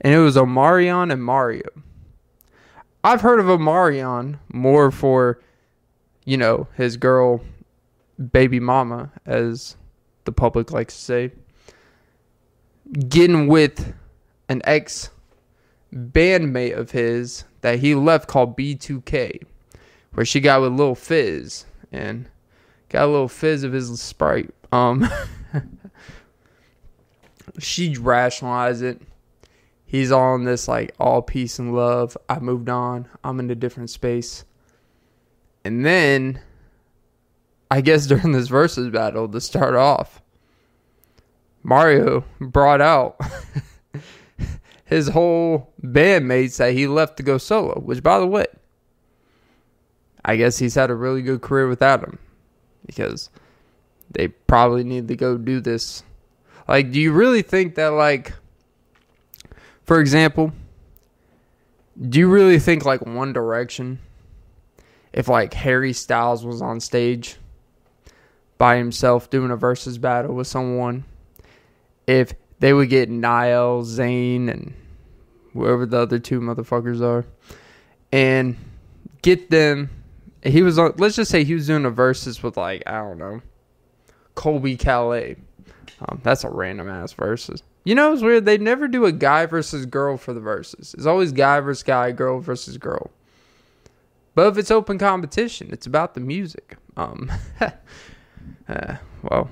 And 0.00 0.12
it 0.12 0.18
was 0.18 0.34
Omarion 0.34 1.12
and 1.12 1.22
Mario. 1.22 1.68
I've 3.04 3.20
heard 3.20 3.38
of 3.38 3.46
Omarion 3.46 4.38
more 4.52 4.90
for, 4.90 5.40
you 6.24 6.36
know, 6.36 6.66
his 6.76 6.96
girl, 6.96 7.42
baby 8.32 8.58
mama, 8.58 9.12
as 9.24 9.76
the 10.24 10.32
public 10.32 10.72
likes 10.72 10.94
to 10.94 11.00
say, 11.00 11.30
getting 13.08 13.46
with 13.46 13.94
an 14.48 14.62
ex 14.64 15.10
bandmate 15.94 16.76
of 16.76 16.90
his 16.90 17.44
that 17.60 17.78
he 17.78 17.94
left 17.94 18.28
called 18.28 18.56
B2K, 18.56 19.42
where 20.12 20.26
she 20.26 20.40
got 20.40 20.60
with 20.60 20.72
Lil 20.72 20.94
Fizz 20.94 21.66
and 21.90 22.28
got 22.88 23.04
a 23.04 23.10
little 23.10 23.28
fizz 23.28 23.64
of 23.64 23.72
his 23.72 24.00
Sprite. 24.00 24.50
Um, 24.70 25.08
she 27.58 27.96
rationalized 27.96 28.82
it. 28.82 29.00
He's 29.84 30.10
on 30.10 30.44
this 30.44 30.68
like 30.68 30.94
all 30.98 31.20
peace 31.20 31.58
and 31.58 31.74
love. 31.74 32.16
I 32.28 32.38
moved 32.38 32.68
on. 32.68 33.08
I'm 33.22 33.40
in 33.40 33.50
a 33.50 33.54
different 33.54 33.90
space. 33.90 34.44
And 35.64 35.84
then 35.84 36.40
I 37.70 37.80
guess 37.80 38.06
during 38.06 38.32
this 38.32 38.48
versus 38.48 38.90
battle 38.90 39.28
to 39.28 39.40
start 39.40 39.74
off, 39.74 40.22
Mario 41.62 42.24
brought 42.40 42.80
out 42.80 43.20
his 44.92 45.08
whole 45.08 45.72
bandmates 45.82 46.58
that 46.58 46.72
he 46.72 46.86
left 46.86 47.16
to 47.16 47.22
go 47.22 47.38
solo, 47.38 47.80
which 47.80 48.02
by 48.02 48.18
the 48.18 48.26
way, 48.26 48.46
I 50.24 50.36
guess 50.36 50.58
he's 50.58 50.74
had 50.74 50.90
a 50.90 50.94
really 50.94 51.22
good 51.22 51.40
career 51.40 51.66
without 51.66 52.02
him 52.02 52.18
because 52.86 53.30
they 54.10 54.28
probably 54.28 54.84
need 54.84 55.08
to 55.08 55.16
go 55.16 55.36
do 55.36 55.60
this. 55.60 56.02
Like, 56.68 56.92
do 56.92 57.00
you 57.00 57.12
really 57.12 57.42
think 57.42 57.74
that, 57.74 57.88
like, 57.88 58.32
for 59.84 59.98
example, 60.00 60.52
do 62.08 62.18
you 62.18 62.28
really 62.28 62.58
think, 62.58 62.84
like, 62.84 63.04
One 63.04 63.32
Direction, 63.32 63.98
if, 65.12 65.28
like, 65.28 65.54
Harry 65.54 65.92
Styles 65.92 66.44
was 66.44 66.62
on 66.62 66.80
stage 66.80 67.36
by 68.58 68.76
himself 68.76 69.28
doing 69.28 69.50
a 69.50 69.56
versus 69.56 69.98
battle 69.98 70.34
with 70.34 70.46
someone, 70.46 71.04
if 72.06 72.32
they 72.60 72.72
would 72.72 72.90
get 72.90 73.10
Niall, 73.10 73.82
Zayn, 73.82 74.48
and 74.48 74.74
whoever 75.52 75.86
the 75.86 75.98
other 75.98 76.18
two 76.18 76.40
motherfuckers 76.40 77.00
are, 77.00 77.24
and 78.12 78.56
get 79.22 79.50
them. 79.50 79.90
He 80.42 80.62
was 80.62 80.78
on. 80.78 80.94
Let's 80.98 81.16
just 81.16 81.30
say 81.30 81.44
he 81.44 81.54
was 81.54 81.66
doing 81.66 81.84
a 81.84 81.90
versus 81.90 82.42
with 82.42 82.56
like 82.56 82.82
I 82.86 82.98
don't 82.98 83.18
know, 83.18 83.40
Colbie 84.34 84.78
Caillat. 84.78 85.38
Um, 86.08 86.20
that's 86.22 86.44
a 86.44 86.50
random 86.50 86.88
ass 86.88 87.12
versus. 87.12 87.62
You 87.84 87.94
know, 87.94 88.12
it's 88.12 88.22
weird. 88.22 88.44
They 88.44 88.58
never 88.58 88.86
do 88.86 89.04
a 89.06 89.12
guy 89.12 89.46
versus 89.46 89.86
girl 89.86 90.16
for 90.16 90.32
the 90.32 90.40
verses. 90.40 90.94
It's 90.94 91.06
always 91.06 91.32
guy 91.32 91.60
versus 91.60 91.82
guy, 91.82 92.12
girl 92.12 92.40
versus 92.40 92.76
girl. 92.76 93.10
But 94.34 94.48
if 94.48 94.58
it's 94.58 94.70
open 94.70 94.98
competition, 94.98 95.68
it's 95.72 95.86
about 95.86 96.14
the 96.14 96.20
music. 96.20 96.76
Um, 96.96 97.30
uh, 97.60 98.96
well, 99.22 99.50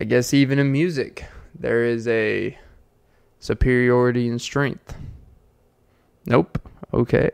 I 0.00 0.04
guess 0.04 0.32
even 0.32 0.58
in 0.58 0.72
music, 0.72 1.24
there 1.58 1.84
is 1.84 2.08
a 2.08 2.56
superiority 3.40 4.28
in 4.28 4.38
strength. 4.38 4.94
Nope. 6.26 6.58
Okay. 6.94 7.30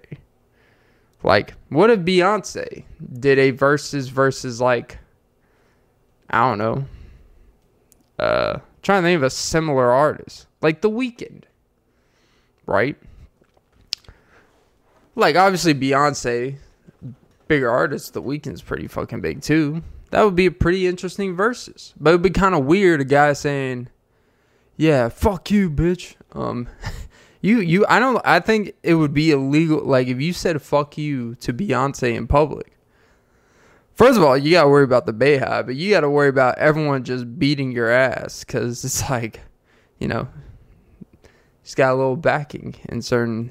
Like, 1.22 1.54
what 1.68 1.90
if 1.90 2.00
Beyonce 2.00 2.84
did 3.18 3.38
a 3.38 3.50
versus 3.50 4.08
versus 4.08 4.60
like 4.60 4.98
I 6.30 6.48
don't 6.48 6.58
know. 6.58 6.86
Uh 8.18 8.60
trying 8.82 9.02
to 9.02 9.08
think 9.08 9.16
of 9.16 9.22
a 9.24 9.30
similar 9.30 9.90
artist. 9.90 10.46
Like 10.62 10.80
The 10.80 10.90
Weeknd. 10.90 11.42
Right? 12.66 12.96
Like 15.14 15.36
obviously 15.36 15.74
Beyonce, 15.74 16.56
bigger 17.48 17.70
artist, 17.70 18.14
The 18.14 18.22
Weeknd's 18.22 18.62
pretty 18.62 18.86
fucking 18.86 19.20
big 19.20 19.42
too. 19.42 19.82
That 20.10 20.22
would 20.22 20.36
be 20.36 20.46
a 20.46 20.50
pretty 20.50 20.86
interesting 20.86 21.34
versus. 21.34 21.92
But 21.98 22.10
it 22.10 22.12
would 22.14 22.22
be 22.22 22.30
kind 22.30 22.54
of 22.54 22.64
weird 22.64 23.00
a 23.00 23.04
guy 23.04 23.32
saying, 23.34 23.88
"Yeah, 24.76 25.08
fuck 25.08 25.50
you, 25.50 25.68
bitch." 25.68 26.14
Um 26.32 26.68
You 27.40 27.60
you 27.60 27.86
I 27.88 27.98
don't 27.98 28.20
I 28.24 28.40
think 28.40 28.74
it 28.82 28.94
would 28.94 29.14
be 29.14 29.30
illegal 29.30 29.84
like 29.84 30.08
if 30.08 30.20
you 30.20 30.32
said 30.32 30.60
fuck 30.60 30.98
you 30.98 31.36
to 31.36 31.52
Beyonce 31.52 32.14
in 32.14 32.26
public. 32.26 32.76
First 33.94 34.16
of 34.16 34.22
all, 34.22 34.36
you 34.36 34.52
got 34.52 34.62
to 34.62 34.68
worry 34.68 34.84
about 34.84 35.06
the 35.06 35.12
BeyHive, 35.12 35.66
but 35.66 35.74
you 35.74 35.90
got 35.90 36.02
to 36.02 36.10
worry 36.10 36.28
about 36.28 36.56
everyone 36.58 37.02
just 37.02 37.36
beating 37.38 37.72
your 37.72 37.90
ass 37.90 38.44
cuz 38.44 38.84
it's 38.84 39.08
like, 39.10 39.40
you 39.98 40.08
know, 40.08 40.28
she's 41.62 41.74
got 41.74 41.92
a 41.92 41.96
little 41.96 42.16
backing 42.16 42.76
in 42.88 43.02
certain 43.02 43.50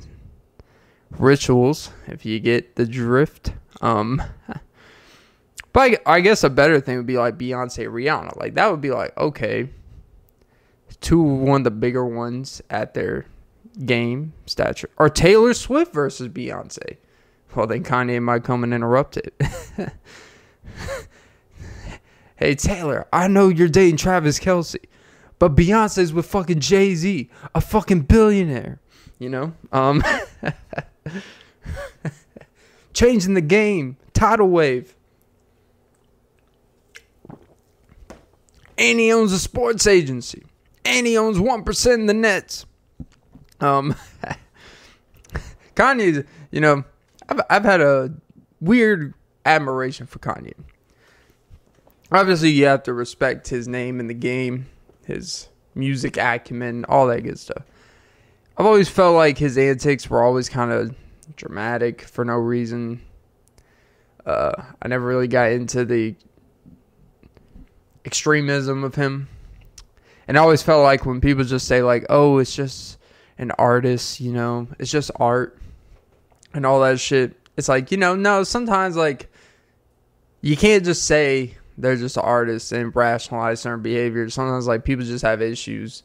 rituals 1.11 1.91
if 2.07 2.25
you 2.25 2.39
get 2.39 2.75
the 2.75 2.85
drift. 2.85 3.53
Um 3.81 4.21
But 5.73 6.01
I, 6.07 6.15
I 6.15 6.19
guess 6.21 6.43
a 6.43 6.49
better 6.49 6.79
thing 6.79 6.97
would 6.97 7.05
be 7.05 7.19
like 7.19 7.37
Beyonce 7.37 7.87
Rihanna. 7.87 8.35
Like 8.37 8.55
that 8.55 8.71
would 8.71 8.81
be 8.81 8.91
like 8.91 9.15
okay, 9.17 9.69
two 11.01 11.21
one 11.21 11.61
of 11.61 11.65
the 11.65 11.71
bigger 11.71 12.05
ones 12.05 12.61
at 12.69 12.93
their 12.93 13.27
game 13.85 14.33
stature. 14.45 14.89
Or 14.97 15.09
Taylor 15.09 15.53
Swift 15.53 15.93
versus 15.93 16.29
Beyonce. 16.29 16.97
Well, 17.55 17.67
then 17.67 17.83
Kanye 17.83 18.21
might 18.21 18.43
come 18.43 18.63
and 18.63 18.73
interrupt 18.73 19.17
it. 19.17 19.33
hey, 22.35 22.55
Taylor, 22.55 23.07
I 23.11 23.27
know 23.27 23.47
you're 23.49 23.67
dating 23.67 23.97
Travis 23.97 24.39
Kelce, 24.39 24.77
but 25.39 25.55
Beyonce's 25.55 26.13
with 26.13 26.25
fucking 26.27 26.59
Jay 26.59 26.93
Z, 26.93 27.29
a 27.55 27.61
fucking 27.61 28.01
billionaire. 28.01 28.79
You 29.17 29.29
know? 29.29 29.53
Um, 29.71 30.03
changing 32.93 33.33
the 33.33 33.41
game. 33.41 33.97
Tidal 34.13 34.49
wave. 34.49 34.95
And 38.77 38.99
he 38.99 39.11
owns 39.11 39.31
a 39.31 39.39
sports 39.39 39.87
agency. 39.87 40.45
And 40.85 41.07
he 41.07 41.17
owns 41.17 41.37
1% 41.37 41.93
in 41.93 42.05
the 42.05 42.13
Nets. 42.13 42.66
Um, 43.59 43.95
Kanye, 45.75 46.25
you 46.51 46.61
know, 46.61 46.83
I've 47.29 47.41
I've 47.49 47.63
had 47.63 47.81
a 47.81 48.13
weird 48.61 49.13
admiration 49.45 50.07
for 50.07 50.19
Kanye. 50.19 50.53
Obviously, 52.11 52.49
you 52.51 52.65
have 52.65 52.83
to 52.83 52.93
respect 52.93 53.49
his 53.49 53.67
name 53.67 53.99
in 53.99 54.07
the 54.07 54.13
game, 54.13 54.67
his 55.05 55.49
music 55.75 56.17
acumen, 56.17 56.85
all 56.85 57.07
that 57.07 57.21
good 57.21 57.39
stuff. 57.39 57.63
I've 58.57 58.65
always 58.65 58.89
felt 58.89 59.15
like 59.15 59.37
his 59.37 59.57
antics 59.57 60.09
were 60.09 60.23
always 60.23 60.49
kind 60.49 60.71
of 60.71 60.95
dramatic 61.35 62.01
for 62.01 62.25
no 62.25 62.35
reason. 62.35 63.01
Uh, 64.25 64.51
I 64.81 64.87
never 64.87 65.05
really 65.05 65.27
got 65.27 65.51
into 65.51 65.85
the 65.85 66.15
extremism 68.03 68.83
of 68.83 68.95
him. 68.95 69.27
And 70.27 70.37
I 70.37 70.41
always 70.41 70.63
felt 70.63 70.83
like 70.83 71.05
when 71.05 71.21
people 71.21 71.43
just 71.43 71.67
say 71.67 71.81
like, 71.81 72.05
"Oh, 72.09 72.37
it's 72.39 72.55
just 72.55 72.97
an 73.37 73.51
artist, 73.51 74.19
you 74.19 74.31
know, 74.31 74.67
it's 74.79 74.91
just 74.91 75.11
art 75.17 75.59
and 76.53 76.65
all 76.65 76.81
that 76.81 76.99
shit. 76.99 77.35
It's 77.55 77.69
like, 77.69 77.91
you 77.91 77.97
know, 77.97 78.15
no, 78.15 78.43
sometimes 78.43 78.95
like 78.95 79.31
you 80.41 80.57
can't 80.57 80.85
just 80.85 81.05
say 81.05 81.55
they're 81.77 81.95
just 81.95 82.17
artists 82.17 82.71
and 82.71 82.95
rationalize 82.95 83.61
certain 83.61 83.81
behaviors. 83.81 84.33
Sometimes 84.33 84.67
like 84.67 84.83
people 84.83 85.05
just 85.05 85.23
have 85.23 85.41
issues. 85.41 86.03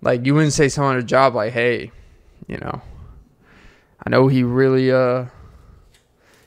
Like 0.00 0.24
you 0.26 0.34
wouldn't 0.34 0.52
say 0.52 0.68
someone 0.68 0.96
a 0.96 1.02
job 1.02 1.34
like, 1.34 1.52
hey, 1.52 1.90
you 2.46 2.58
know, 2.58 2.80
I 4.06 4.10
know 4.10 4.28
he 4.28 4.42
really 4.42 4.92
uh 4.92 5.26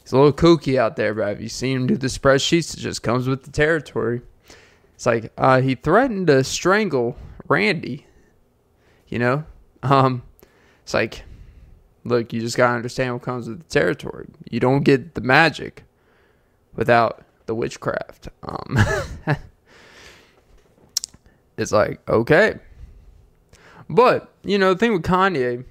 he's 0.01 0.11
a 0.11 0.17
little 0.17 0.33
kooky 0.33 0.77
out 0.77 0.95
there, 0.95 1.13
but 1.13 1.27
have 1.27 1.41
you 1.41 1.49
seen 1.49 1.77
him 1.77 1.87
do 1.87 1.97
the 1.97 2.07
spreadsheets? 2.07 2.73
It 2.75 2.79
just 2.79 3.03
comes 3.03 3.27
with 3.27 3.43
the 3.43 3.51
territory. 3.51 4.21
It's 4.95 5.05
like 5.05 5.31
uh, 5.37 5.61
he 5.61 5.75
threatened 5.75 6.27
to 6.27 6.43
strangle 6.43 7.17
Randy. 7.47 8.07
You 9.07 9.19
know, 9.19 9.45
um, 9.89 10.23
it's 10.83 10.93
like, 10.93 11.23
look, 12.03 12.33
you 12.33 12.41
just 12.41 12.57
gotta 12.57 12.75
understand 12.75 13.13
what 13.13 13.23
comes 13.23 13.47
with 13.47 13.59
the 13.59 13.69
territory. 13.69 14.27
You 14.49 14.59
don't 14.59 14.83
get 14.83 15.15
the 15.15 15.21
magic 15.21 15.83
without 16.75 17.25
the 17.45 17.55
witchcraft. 17.55 18.29
Um, 18.43 18.77
it's 21.57 21.71
like 21.71 22.07
okay, 22.07 22.55
but 23.89 24.33
you 24.43 24.57
know 24.57 24.73
the 24.73 24.79
thing 24.79 24.93
with 24.93 25.03
Kanye 25.03 25.65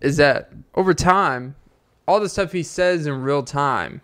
is 0.00 0.16
that 0.18 0.50
over 0.74 0.94
time, 0.94 1.56
all 2.06 2.20
the 2.20 2.28
stuff 2.28 2.52
he 2.52 2.62
says 2.62 3.06
in 3.06 3.22
real 3.22 3.42
time, 3.42 4.00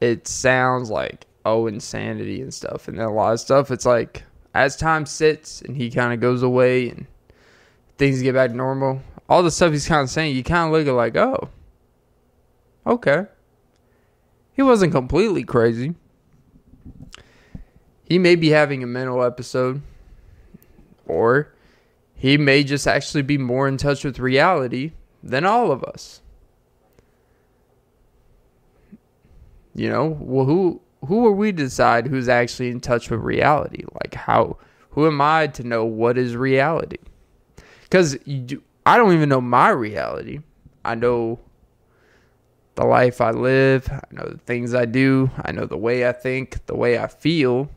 it 0.00 0.28
sounds 0.28 0.90
like 0.90 1.26
oh 1.44 1.66
insanity 1.66 2.42
and 2.42 2.52
stuff, 2.52 2.88
and 2.88 2.98
then 2.98 3.06
a 3.06 3.12
lot 3.12 3.32
of 3.32 3.40
stuff 3.40 3.70
it's 3.70 3.86
like 3.86 4.24
as 4.54 4.76
time 4.76 5.06
sits 5.06 5.62
and 5.62 5.76
he 5.76 5.90
kind 5.90 6.12
of 6.12 6.20
goes 6.20 6.42
away 6.42 6.88
and 6.88 7.06
things 7.98 8.22
get 8.22 8.34
back 8.34 8.50
to 8.50 8.56
normal. 8.56 9.02
All 9.28 9.42
the 9.42 9.50
stuff 9.50 9.72
he's 9.72 9.86
kind 9.86 10.02
of 10.02 10.10
saying, 10.10 10.34
you 10.34 10.42
kind 10.42 10.66
of 10.66 10.72
look 10.72 10.86
at 10.86 10.94
like, 10.94 11.16
oh, 11.16 11.50
okay, 12.86 13.26
he 14.54 14.62
wasn't 14.62 14.92
completely 14.92 15.44
crazy. 15.44 15.94
He 18.04 18.18
may 18.18 18.36
be 18.36 18.48
having 18.48 18.82
a 18.82 18.86
mental 18.86 19.22
episode, 19.22 19.82
or 21.06 21.52
he 22.14 22.38
may 22.38 22.64
just 22.64 22.86
actually 22.86 23.22
be 23.22 23.36
more 23.36 23.68
in 23.68 23.76
touch 23.76 24.02
with 24.02 24.18
reality 24.18 24.92
than 25.22 25.44
all 25.44 25.70
of 25.70 25.84
us. 25.84 26.22
You 29.74 29.90
know, 29.90 30.16
well, 30.18 30.46
who 30.46 30.80
who 31.06 31.26
are 31.26 31.32
we 31.32 31.52
to 31.52 31.56
decide 31.56 32.06
who's 32.06 32.28
actually 32.28 32.70
in 32.70 32.80
touch 32.80 33.10
with 33.10 33.20
reality? 33.20 33.84
Like, 33.92 34.14
how? 34.14 34.56
Who 34.90 35.06
am 35.06 35.20
I 35.20 35.46
to 35.48 35.62
know 35.62 35.84
what 35.84 36.18
is 36.18 36.34
reality? 36.34 36.98
Because 37.88 38.18
I 38.84 38.96
don't 38.96 39.12
even 39.12 39.28
know 39.28 39.40
my 39.40 39.70
reality. 39.70 40.40
I 40.84 40.94
know 40.94 41.40
the 42.74 42.84
life 42.84 43.20
I 43.20 43.30
live. 43.30 43.88
I 43.90 44.02
know 44.10 44.28
the 44.28 44.38
things 44.38 44.74
I 44.74 44.84
do. 44.84 45.30
I 45.42 45.52
know 45.52 45.66
the 45.66 45.76
way 45.76 46.08
I 46.08 46.12
think, 46.12 46.64
the 46.66 46.76
way 46.76 46.98
I 46.98 47.06
feel. 47.06 47.70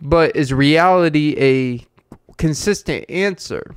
But 0.00 0.34
is 0.34 0.52
reality 0.52 1.36
a 1.38 1.86
consistent 2.38 3.10
answer? 3.10 3.74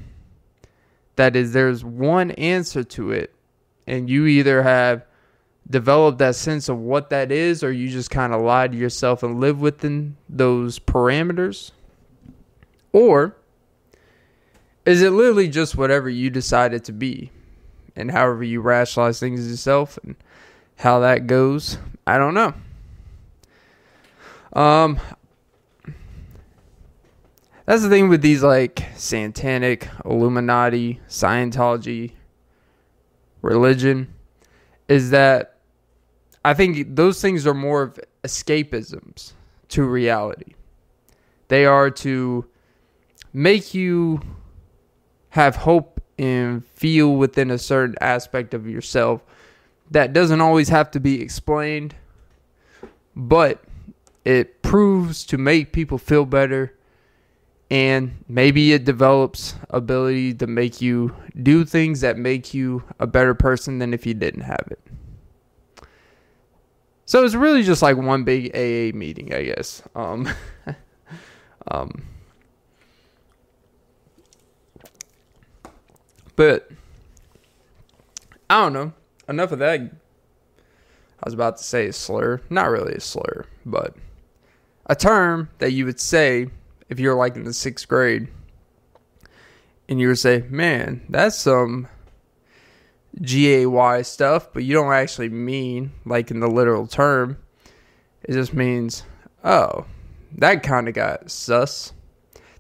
That 1.17 1.35
is, 1.35 1.53
there's 1.53 1.83
one 1.83 2.31
answer 2.31 2.83
to 2.83 3.11
it, 3.11 3.35
and 3.85 4.09
you 4.09 4.25
either 4.25 4.63
have 4.63 5.05
developed 5.69 6.17
that 6.17 6.35
sense 6.35 6.69
of 6.69 6.79
what 6.79 7.09
that 7.11 7.31
is, 7.31 7.63
or 7.63 7.71
you 7.71 7.89
just 7.89 8.09
kind 8.09 8.33
of 8.33 8.41
lie 8.41 8.67
to 8.67 8.75
yourself 8.75 9.21
and 9.21 9.39
live 9.39 9.61
within 9.61 10.17
those 10.27 10.79
parameters? 10.79 11.71
Or 12.93 13.35
is 14.85 15.01
it 15.01 15.11
literally 15.11 15.47
just 15.47 15.77
whatever 15.77 16.09
you 16.09 16.29
decide 16.29 16.73
it 16.73 16.83
to 16.85 16.91
be? 16.91 17.31
And 17.95 18.11
however 18.11 18.43
you 18.43 18.61
rationalize 18.61 19.19
things 19.19 19.49
yourself 19.49 19.99
and 20.03 20.15
how 20.77 20.99
that 20.99 21.27
goes, 21.27 21.77
I 22.05 22.17
don't 22.17 22.33
know. 22.33 22.53
Um, 24.53 24.99
that's 27.65 27.81
the 27.81 27.89
thing 27.89 28.09
with 28.09 28.21
these 28.21 28.43
like 28.43 28.85
satanic, 28.95 29.87
Illuminati, 30.03 30.99
Scientology, 31.07 32.11
religion, 33.41 34.13
is 34.87 35.11
that 35.11 35.57
I 36.43 36.53
think 36.53 36.95
those 36.95 37.21
things 37.21 37.47
are 37.47 37.53
more 37.53 37.83
of 37.83 37.99
escapisms 38.23 39.33
to 39.69 39.83
reality. 39.83 40.55
They 41.47 41.65
are 41.65 41.89
to 41.89 42.45
make 43.31 43.73
you 43.73 44.21
have 45.33 45.55
hope 45.55 45.99
and 46.19 46.63
feel 46.63 47.15
within 47.15 47.49
a 47.49 47.57
certain 47.57 47.95
aspect 47.99 48.53
of 48.53 48.69
yourself 48.69 49.23
that 49.89 50.13
doesn't 50.13 50.41
always 50.41 50.69
have 50.69 50.91
to 50.91 50.99
be 50.99 51.19
explained, 51.19 51.95
but 53.15 53.63
it 54.25 54.61
proves 54.61 55.25
to 55.25 55.39
make 55.39 55.73
people 55.73 55.97
feel 55.97 56.23
better 56.23 56.77
and 57.71 58.23
maybe 58.27 58.73
it 58.73 58.85
develops 58.85 59.55
ability 59.71 60.35
to 60.35 60.45
make 60.45 60.81
you 60.81 61.15
do 61.41 61.65
things 61.65 62.01
that 62.01 62.15
make 62.15 62.53
you 62.53 62.83
a 62.99 63.07
better 63.07 63.33
person 63.33 63.79
than 63.79 63.91
if 63.91 64.05
you 64.05 64.13
didn't 64.13 64.41
have 64.41 64.67
it. 64.69 64.79
So 67.05 67.25
it's 67.25 67.33
really 67.33 67.63
just 67.63 67.81
like 67.81 67.97
one 67.97 68.23
big 68.23 68.55
AA 68.55 68.95
meeting, 68.95 69.33
I 69.33 69.45
guess. 69.45 69.81
Um, 69.95 70.29
um, 71.71 72.03
but 76.35 76.69
I 78.49 78.61
don't 78.61 78.73
know. 78.73 78.93
Enough 79.27 79.51
of 79.53 79.59
that. 79.59 79.79
I 79.81 81.25
was 81.25 81.33
about 81.33 81.57
to 81.57 81.63
say 81.63 81.87
a 81.87 81.93
slur. 81.93 82.41
Not 82.49 82.69
really 82.69 82.93
a 82.93 82.99
slur, 82.99 83.45
but 83.65 83.95
a 84.85 84.95
term 84.95 85.49
that 85.59 85.71
you 85.71 85.85
would 85.85 85.99
say 85.99 86.47
if 86.89 86.99
you're 86.99 87.15
like 87.15 87.35
in 87.35 87.45
the 87.45 87.53
sixth 87.53 87.87
grade 87.87 88.27
and 89.87 89.99
you 89.99 90.07
would 90.09 90.19
say, 90.19 90.43
man, 90.49 91.01
that's 91.09 91.37
some 91.37 91.87
GAY 93.21 93.65
stuff, 94.03 94.51
but 94.53 94.63
you 94.63 94.73
don't 94.73 94.91
actually 94.91 95.29
mean 95.29 95.91
like 96.05 96.31
in 96.31 96.39
the 96.39 96.47
literal 96.47 96.87
term. 96.87 97.37
It 98.23 98.33
just 98.33 98.53
means, 98.53 99.03
oh, 99.43 99.85
that 100.37 100.63
kind 100.63 100.87
of 100.87 100.93
got 100.93 101.29
sus. 101.29 101.93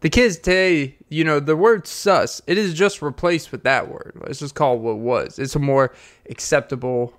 The 0.03 0.09
kids 0.09 0.35
today, 0.35 0.97
you 1.07 1.23
know, 1.23 1.39
the 1.39 1.55
word 1.55 1.87
sus, 1.87 2.41
it 2.45 2.57
is 2.57 2.73
just 2.73 3.01
replaced 3.01 3.53
with 3.53 3.63
that 3.63 3.87
word. 3.87 4.11
Let's 4.17 4.39
just 4.39 4.53
call 4.53 4.75
it 4.75 4.81
what 4.81 4.97
was. 4.97 5.39
It's 5.39 5.55
a 5.55 5.59
more 5.59 5.93
acceptable 6.29 7.13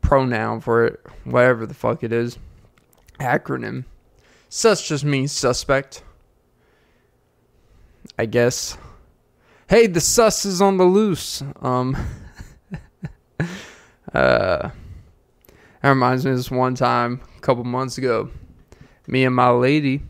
pronoun 0.00 0.62
for 0.62 0.86
it, 0.86 1.06
whatever 1.24 1.66
the 1.66 1.74
fuck 1.74 2.02
it 2.02 2.10
is. 2.10 2.38
Acronym. 3.20 3.84
Sus 4.48 4.88
just 4.88 5.04
means 5.04 5.32
suspect. 5.32 6.02
I 8.18 8.24
guess. 8.24 8.78
Hey, 9.68 9.86
the 9.86 10.00
sus 10.00 10.46
is 10.46 10.62
on 10.62 10.78
the 10.78 10.84
loose. 10.84 11.42
Um, 11.60 11.94
uh, 13.38 13.44
that 14.14 14.72
reminds 15.82 16.24
me 16.24 16.30
of 16.30 16.38
this 16.38 16.50
one 16.50 16.74
time 16.74 17.20
a 17.36 17.40
couple 17.40 17.64
months 17.64 17.98
ago. 17.98 18.30
Me 19.06 19.26
and 19.26 19.36
my 19.36 19.50
lady, 19.50 20.00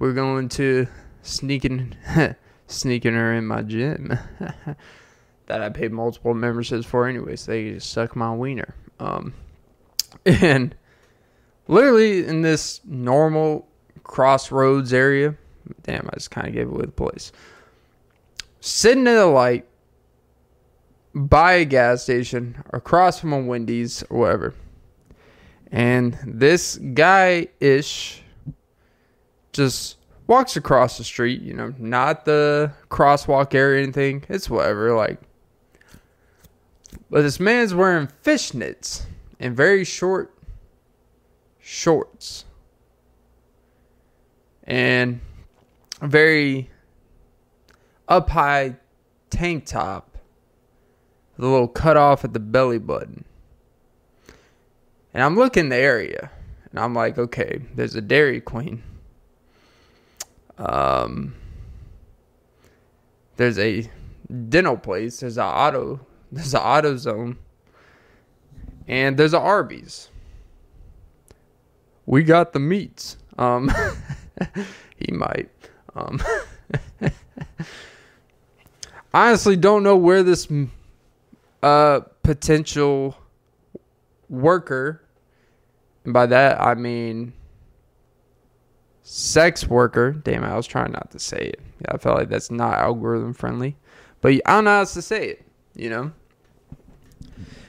we're 0.00 0.12
going 0.12 0.48
to 0.48 0.88
sneaking, 1.24 1.96
sneaking 2.68 3.14
her 3.14 3.34
in 3.34 3.46
my 3.46 3.62
gym 3.62 4.16
that 5.46 5.62
I 5.62 5.68
paid 5.68 5.92
multiple 5.92 6.34
memberships 6.34 6.86
for 6.86 7.08
anyway. 7.08 7.36
So 7.36 7.50
they 7.50 7.78
suck 7.80 8.14
my 8.14 8.32
wiener. 8.32 8.74
Um, 9.00 9.34
and 10.26 10.74
literally 11.66 12.24
in 12.24 12.42
this 12.42 12.80
normal 12.84 13.66
crossroads 14.04 14.92
area 14.92 15.36
Damn, 15.82 16.08
I 16.12 16.14
just 16.14 16.30
kind 16.30 16.46
of 16.46 16.54
gave 16.54 16.68
away 16.68 16.86
the 16.86 16.92
place. 16.92 17.32
Sitting 18.60 19.06
at 19.06 19.16
a 19.16 19.26
light 19.26 19.66
by 21.14 21.54
a 21.54 21.64
gas 21.64 22.02
station 22.02 22.62
across 22.72 23.20
from 23.20 23.32
a 23.32 23.40
Wendy's 23.40 24.02
or 24.04 24.20
whatever. 24.20 24.54
And 25.70 26.18
this 26.26 26.76
guy 26.76 27.48
ish 27.60 28.22
just 29.52 29.96
walks 30.26 30.56
across 30.56 30.98
the 30.98 31.04
street, 31.04 31.42
you 31.42 31.54
know, 31.54 31.74
not 31.78 32.24
the 32.24 32.72
crosswalk 32.90 33.54
area 33.54 33.80
or 33.80 33.82
anything. 33.82 34.24
It's 34.28 34.48
whatever, 34.48 34.94
like. 34.94 35.20
But 37.10 37.22
this 37.22 37.38
man's 37.38 37.74
wearing 37.74 38.08
fishnets 38.22 39.02
and 39.38 39.56
very 39.56 39.84
short 39.84 40.36
shorts. 41.60 42.44
And 44.64 45.20
a 46.00 46.08
very 46.08 46.70
up 48.08 48.30
high 48.30 48.76
tank 49.30 49.66
top 49.66 50.16
with 51.36 51.46
a 51.46 51.48
little 51.48 51.68
cut 51.68 51.96
off 51.96 52.24
at 52.24 52.32
the 52.32 52.40
belly 52.40 52.78
button. 52.78 53.24
And 55.12 55.22
I'm 55.22 55.36
looking 55.36 55.68
the 55.68 55.76
area 55.76 56.30
and 56.70 56.80
I'm 56.80 56.94
like, 56.94 57.18
okay, 57.18 57.62
there's 57.74 57.94
a 57.94 58.00
Dairy 58.00 58.40
Queen. 58.40 58.82
Um, 60.58 61.34
there's 63.36 63.58
a 63.58 63.90
dental 64.48 64.76
place. 64.76 65.20
There's 65.20 65.38
an 65.38 65.44
auto. 65.44 66.00
There's 66.30 66.54
an 66.54 66.60
AutoZone. 66.60 67.36
And 68.86 69.16
there's 69.16 69.34
a 69.34 69.40
Arby's. 69.40 70.08
We 72.06 72.22
got 72.22 72.52
the 72.52 72.60
meats. 72.60 73.16
Um, 73.38 73.72
he 74.96 75.12
might. 75.12 75.50
Um, 75.94 76.22
honestly, 79.14 79.56
don't 79.56 79.82
know 79.82 79.96
where 79.96 80.22
this 80.22 80.48
uh, 81.62 82.00
potential 82.22 83.16
worker, 84.28 85.00
and 86.04 86.12
by 86.12 86.26
that 86.26 86.60
I 86.60 86.74
mean 86.74 87.32
sex 89.04 89.68
worker. 89.68 90.12
Damn, 90.12 90.42
I 90.42 90.56
was 90.56 90.66
trying 90.66 90.90
not 90.90 91.12
to 91.12 91.20
say 91.20 91.38
it. 91.38 91.60
Yeah, 91.80 91.92
I 91.92 91.98
felt 91.98 92.18
like 92.18 92.28
that's 92.28 92.50
not 92.50 92.78
algorithm 92.78 93.34
friendly, 93.34 93.76
but 94.20 94.32
I 94.32 94.40
don't 94.46 94.64
know 94.64 94.70
how 94.70 94.84
to 94.84 95.02
say 95.02 95.28
it. 95.28 95.44
You 95.76 95.90
know, 95.90 96.12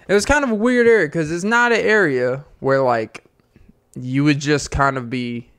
it 0.08 0.14
was 0.14 0.26
kind 0.26 0.44
of 0.44 0.50
a 0.50 0.56
weird 0.56 0.88
area 0.88 1.08
because 1.08 1.32
it's 1.32 1.44
not 1.44 1.72
an 1.72 1.82
area 1.82 2.46
where 2.60 2.82
like 2.82 3.24
you 3.96 4.24
would 4.24 4.40
just 4.40 4.72
kind 4.72 4.98
of 4.98 5.10
be 5.10 5.50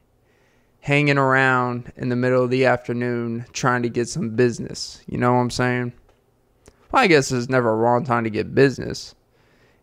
hanging 0.81 1.19
around 1.19 1.93
in 1.97 2.09
the 2.09 2.17
middle 2.17 2.45
of 2.45 2.51
the 2.51 2.65
afternoon 2.65 3.45
trying 3.53 3.83
to 3.83 3.89
get 3.89 4.09
some 4.09 4.31
business. 4.37 5.03
You 5.07 5.19
know 5.19 5.33
what 5.33 5.41
I'm 5.41 5.51
saying? 5.51 5.93
Well, 6.93 7.03
I 7.03 7.09
guess 7.09 7.29
there's 7.29 7.49
never 7.49 7.71
a 7.71 7.77
wrong 7.77 8.05
time 8.05 8.25
to 8.25 8.31
get 8.31 8.55
business. 8.55 9.15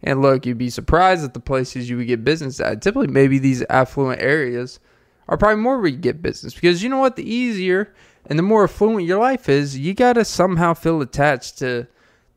And 0.01 0.21
look, 0.21 0.45
you'd 0.45 0.58
be 0.58 0.69
surprised 0.69 1.23
at 1.23 1.34
the 1.34 1.39
places 1.39 1.89
you 1.89 1.97
would 1.97 2.08
get 2.08 2.23
business 2.23 2.60
at. 2.60 2.82
Typically, 2.82 3.08
maybe 3.08 3.38
these 3.38 3.63
affluent 3.69 4.21
areas 4.21 4.79
are 5.27 5.38
probably 5.38 5.62
more 5.62 5.79
where 5.79 5.89
you 5.89 5.97
get 5.97 6.21
business 6.21 6.53
because 6.53 6.83
you 6.83 6.89
know 6.89 6.99
what? 6.99 7.15
The 7.15 7.29
easier 7.29 7.93
and 8.25 8.39
the 8.39 8.43
more 8.43 8.63
affluent 8.63 9.05
your 9.05 9.19
life 9.19 9.49
is, 9.49 9.77
you 9.77 9.93
got 9.93 10.13
to 10.13 10.25
somehow 10.25 10.73
feel 10.73 11.01
attached 11.01 11.57
to 11.59 11.88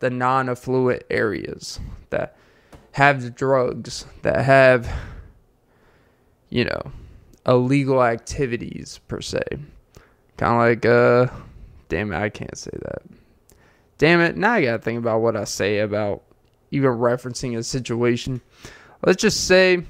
the 0.01 0.11
non 0.11 0.49
affluent 0.49 1.03
areas 1.11 1.81
that 2.11 2.37
have 2.92 3.22
the 3.22 3.31
drugs, 3.31 4.07
that 4.22 4.44
have, 4.44 4.90
you 6.49 6.64
know, 6.64 6.92
illegal 7.46 8.03
activities 8.03 9.01
per 9.07 9.20
se. 9.20 9.42
Kind 10.37 10.53
of 10.53 10.59
like, 10.59 10.87
uh, 10.87 11.27
damn 11.88 12.12
it, 12.12 12.16
I 12.16 12.29
can't 12.29 12.57
say 12.57 12.72
that. 12.72 13.03
Damn 13.99 14.20
it, 14.20 14.37
now 14.37 14.53
I 14.53 14.62
gotta 14.62 14.83
think 14.83 14.99
about 14.99 15.20
what 15.20 15.37
I 15.37 15.44
say 15.44 15.79
about 15.79 16.22
even 16.70 16.90
referencing 16.90 17.57
a 17.57 17.62
situation. 17.62 18.42
Let's 19.05 19.22
just 19.22 19.46
say 19.46 19.85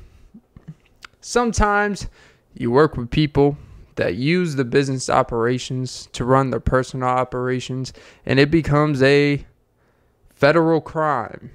sometimes 1.20 2.06
you 2.60 2.70
work 2.70 2.96
with 2.96 3.10
people 3.10 3.56
that 3.96 4.16
use 4.16 4.56
the 4.56 4.64
business 4.64 5.08
operations 5.08 6.08
to 6.12 6.24
run 6.24 6.50
their 6.50 6.60
personal 6.60 7.08
operations, 7.08 7.92
and 8.24 8.38
it 8.38 8.50
becomes 8.50 9.02
a 9.02 9.44
federal 10.34 10.80
crime 10.80 11.50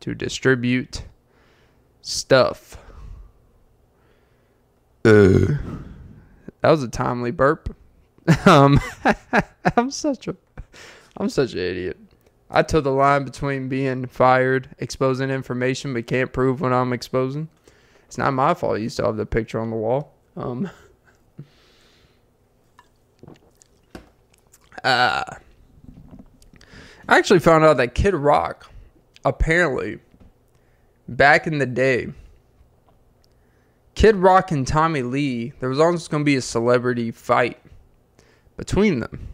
to 0.00 0.14
distribute 0.14 1.02
stuff. 2.00 2.78
Uh, 5.04 5.56
that 6.60 6.70
was 6.70 6.82
a 6.82 6.88
timely 6.88 7.30
burp. 7.30 7.76
um, 8.46 8.80
I'm 9.76 9.90
such 9.90 10.28
a, 10.28 10.36
I'm 11.16 11.28
such 11.28 11.52
an 11.52 11.58
idiot. 11.58 11.98
I 12.50 12.62
took 12.62 12.84
the 12.84 12.92
line 12.92 13.24
between 13.24 13.68
being 13.68 14.06
fired, 14.06 14.68
exposing 14.78 15.30
information, 15.30 15.92
but 15.92 16.06
can't 16.06 16.32
prove 16.32 16.60
what 16.60 16.72
I'm 16.72 16.92
exposing. 16.92 17.48
It's 18.06 18.16
not 18.16 18.32
my 18.32 18.54
fault. 18.54 18.78
You 18.78 18.88
still 18.88 19.06
have 19.06 19.16
the 19.16 19.26
picture 19.26 19.58
on 19.58 19.70
the 19.70 19.76
wall. 19.76 20.13
Um. 20.36 20.70
Uh, 24.82 25.24
I 27.08 27.16
actually 27.18 27.38
found 27.38 27.64
out 27.64 27.78
that 27.78 27.94
Kid 27.94 28.14
Rock, 28.14 28.70
apparently, 29.24 29.98
back 31.08 31.46
in 31.46 31.56
the 31.56 31.64
day, 31.64 32.08
Kid 33.94 34.16
Rock 34.16 34.50
and 34.52 34.66
Tommy 34.66 35.00
Lee, 35.00 35.54
there 35.60 35.70
was 35.70 35.80
always 35.80 36.06
going 36.08 36.22
to 36.22 36.24
be 36.24 36.36
a 36.36 36.42
celebrity 36.42 37.10
fight 37.10 37.58
between 38.56 39.00
them. 39.00 39.28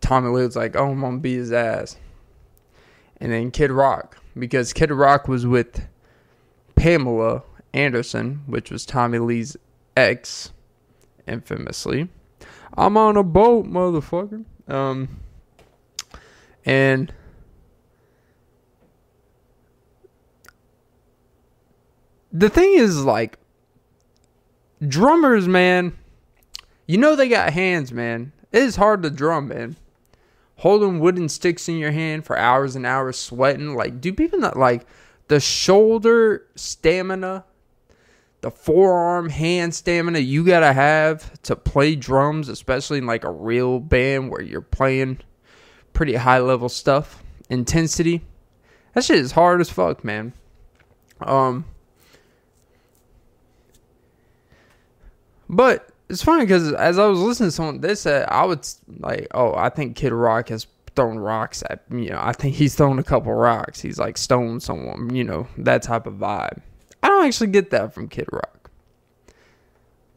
Tommy 0.00 0.28
Lee 0.30 0.46
was 0.46 0.56
like, 0.56 0.76
"Oh, 0.76 0.90
I'm 0.90 1.00
gonna 1.00 1.18
beat 1.18 1.36
his 1.36 1.52
ass," 1.52 1.96
and 3.20 3.32
then 3.32 3.50
Kid 3.50 3.70
Rock, 3.70 4.18
because 4.36 4.72
Kid 4.72 4.90
Rock 4.90 5.28
was 5.28 5.46
with 5.46 5.86
Pamela 6.74 7.44
Anderson, 7.72 8.42
which 8.46 8.70
was 8.70 8.84
Tommy 8.84 9.18
Lee's 9.18 9.56
ex, 9.96 10.52
infamously. 11.26 12.08
I'm 12.76 12.96
on 12.96 13.16
a 13.16 13.22
boat, 13.22 13.66
motherfucker. 13.66 14.44
Um, 14.68 15.20
and 16.64 17.12
the 22.32 22.48
thing 22.48 22.74
is, 22.74 23.04
like, 23.04 23.38
drummers, 24.86 25.46
man, 25.46 25.96
you 26.86 26.98
know 26.98 27.14
they 27.14 27.28
got 27.28 27.52
hands, 27.52 27.92
man. 27.92 28.32
It 28.50 28.62
is 28.62 28.76
hard 28.76 29.02
to 29.02 29.10
drum, 29.10 29.48
man. 29.48 29.76
Holding 30.56 31.00
wooden 31.00 31.28
sticks 31.28 31.68
in 31.68 31.76
your 31.76 31.92
hand 31.92 32.24
for 32.24 32.38
hours 32.38 32.76
and 32.76 32.86
hours, 32.86 33.18
sweating. 33.18 33.74
Like, 33.74 34.00
do 34.00 34.12
people 34.12 34.38
not 34.38 34.56
like 34.56 34.86
the 35.28 35.40
shoulder 35.40 36.46
stamina 36.54 37.44
the 38.42 38.50
forearm 38.50 39.28
hand 39.28 39.72
stamina 39.74 40.18
you 40.18 40.44
gotta 40.44 40.72
have 40.72 41.42
to 41.42 41.56
play 41.56 41.96
drums, 41.96 42.48
especially 42.48 42.98
in 42.98 43.06
like 43.06 43.24
a 43.24 43.30
real 43.30 43.80
band 43.80 44.30
where 44.30 44.42
you're 44.42 44.60
playing 44.60 45.18
pretty 45.92 46.14
high 46.14 46.40
level 46.40 46.68
stuff, 46.68 47.22
intensity. 47.48 48.22
That 48.94 49.04
shit 49.04 49.18
is 49.18 49.32
hard 49.32 49.60
as 49.60 49.70
fuck, 49.70 50.04
man. 50.04 50.32
Um, 51.20 51.64
but 55.48 55.88
it's 56.08 56.22
funny 56.22 56.44
because 56.44 56.72
as 56.72 56.98
I 56.98 57.06
was 57.06 57.20
listening 57.20 57.48
to 57.48 57.52
someone, 57.52 57.80
they 57.80 57.94
said 57.94 58.26
I 58.28 58.44
would 58.44 58.66
like, 58.98 59.28
oh, 59.32 59.54
I 59.54 59.68
think 59.68 59.96
Kid 59.96 60.12
Rock 60.12 60.48
has 60.48 60.66
thrown 60.96 61.16
rocks 61.16 61.62
at 61.70 61.84
you 61.90 62.10
know, 62.10 62.20
I 62.20 62.32
think 62.32 62.56
he's 62.56 62.74
thrown 62.74 62.98
a 62.98 63.04
couple 63.04 63.32
rocks. 63.32 63.80
He's 63.80 64.00
like 64.00 64.18
stoned 64.18 64.64
someone, 64.64 65.14
you 65.14 65.22
know, 65.22 65.46
that 65.58 65.82
type 65.82 66.06
of 66.06 66.14
vibe. 66.14 66.60
I 67.02 67.08
don't 67.08 67.24
actually 67.24 67.48
get 67.48 67.70
that 67.70 67.92
from 67.92 68.08
Kid 68.08 68.28
Rock. 68.32 68.70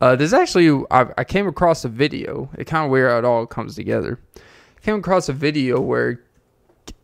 Uh, 0.01 0.15
there's 0.15 0.33
actually 0.33 0.85
I, 0.91 1.07
I 1.17 1.23
came 1.23 1.47
across 1.47 1.85
a 1.85 1.89
video. 1.89 2.49
It 2.57 2.65
kind 2.65 2.85
of 2.85 2.91
weird 2.91 3.11
how 3.11 3.17
it 3.17 3.25
all 3.25 3.45
comes 3.45 3.75
together. 3.75 4.19
I 4.37 4.81
came 4.81 4.95
across 4.95 5.29
a 5.29 5.33
video 5.33 5.79
where 5.79 6.21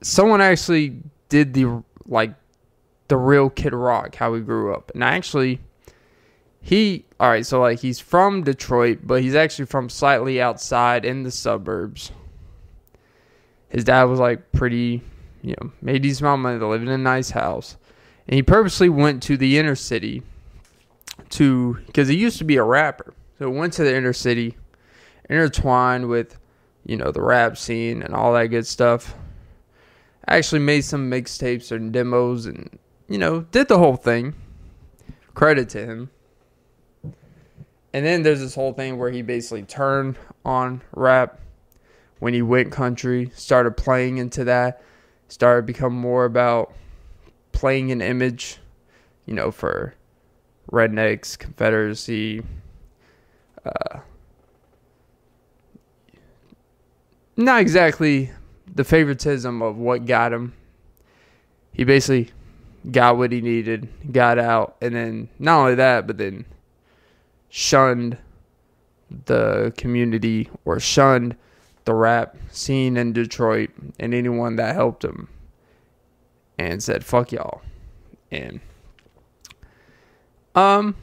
someone 0.01 0.41
actually 0.41 1.01
did 1.29 1.53
the 1.53 1.83
like 2.05 2.33
the 3.07 3.17
real 3.17 3.49
Kid 3.49 3.73
Rock, 3.73 4.15
how 4.15 4.33
he 4.35 4.41
grew 4.41 4.73
up, 4.73 4.91
and 4.93 5.03
I 5.03 5.15
actually 5.15 5.61
he 6.61 7.05
all 7.19 7.29
right. 7.29 7.45
So 7.45 7.59
like 7.59 7.79
he's 7.79 7.99
from 7.99 8.43
Detroit, 8.43 8.99
but 9.03 9.21
he's 9.21 9.35
actually 9.35 9.65
from 9.65 9.89
slightly 9.89 10.41
outside 10.41 11.05
in 11.05 11.23
the 11.23 11.31
suburbs. 11.31 12.11
His 13.69 13.83
dad 13.83 14.03
was 14.03 14.19
like 14.19 14.51
pretty, 14.51 15.01
you 15.41 15.55
know, 15.61 15.71
made 15.81 16.01
decent 16.01 16.21
amount 16.21 16.39
of 16.39 16.59
money, 16.59 16.71
living 16.71 16.87
in 16.87 16.93
a 16.93 16.97
nice 16.97 17.31
house. 17.31 17.77
And 18.31 18.37
he 18.37 18.43
purposely 18.43 18.87
went 18.87 19.21
to 19.23 19.35
the 19.35 19.59
inner 19.59 19.75
city 19.75 20.23
to, 21.31 21.79
because 21.85 22.07
he 22.07 22.15
used 22.15 22.37
to 22.37 22.45
be 22.45 22.55
a 22.55 22.63
rapper. 22.63 23.13
So 23.37 23.49
went 23.49 23.73
to 23.73 23.83
the 23.83 23.93
inner 23.93 24.13
city, 24.13 24.55
intertwined 25.29 26.07
with, 26.07 26.39
you 26.85 26.95
know, 26.95 27.11
the 27.11 27.21
rap 27.21 27.57
scene 27.57 28.01
and 28.01 28.15
all 28.15 28.31
that 28.33 28.47
good 28.47 28.65
stuff. 28.65 29.15
Actually 30.27 30.59
made 30.59 30.85
some 30.85 31.11
mixtapes 31.11 31.73
and 31.73 31.91
demos 31.91 32.45
and, 32.45 32.79
you 33.09 33.17
know, 33.17 33.41
did 33.41 33.67
the 33.67 33.77
whole 33.77 33.97
thing. 33.97 34.33
Credit 35.33 35.67
to 35.67 35.85
him. 35.85 36.09
And 37.93 38.05
then 38.05 38.23
there's 38.23 38.39
this 38.39 38.55
whole 38.55 38.71
thing 38.71 38.97
where 38.97 39.11
he 39.11 39.21
basically 39.21 39.63
turned 39.63 40.15
on 40.45 40.83
rap 40.93 41.37
when 42.19 42.33
he 42.33 42.41
went 42.41 42.71
country, 42.71 43.29
started 43.35 43.75
playing 43.75 44.19
into 44.19 44.45
that, 44.45 44.81
started 45.27 45.65
become 45.65 45.93
more 45.93 46.23
about 46.23 46.73
playing 47.61 47.91
an 47.91 48.01
image, 48.01 48.57
you 49.27 49.35
know, 49.35 49.51
for 49.51 49.93
rednecks, 50.71 51.37
Confederacy, 51.37 52.41
uh, 53.63 53.99
not 57.37 57.61
exactly 57.61 58.31
the 58.65 58.83
favoritism 58.83 59.61
of 59.61 59.77
what 59.77 60.07
got 60.07 60.33
him. 60.33 60.55
He 61.71 61.83
basically 61.83 62.33
got 62.89 63.17
what 63.17 63.31
he 63.31 63.41
needed, 63.41 63.87
got 64.11 64.39
out, 64.39 64.75
and 64.81 64.95
then 64.95 65.29
not 65.37 65.59
only 65.59 65.75
that, 65.75 66.07
but 66.07 66.17
then 66.17 66.45
shunned 67.49 68.17
the 69.25 69.71
community 69.77 70.49
or 70.65 70.79
shunned 70.79 71.35
the 71.85 71.93
rap 71.93 72.35
scene 72.49 72.97
in 72.97 73.13
Detroit 73.13 73.69
and 73.99 74.15
anyone 74.15 74.55
that 74.55 74.73
helped 74.73 75.03
him 75.03 75.29
and 76.69 76.83
said 76.83 77.03
fuck 77.03 77.31
y'all. 77.31 77.61
And 78.31 78.59
um 80.55 80.95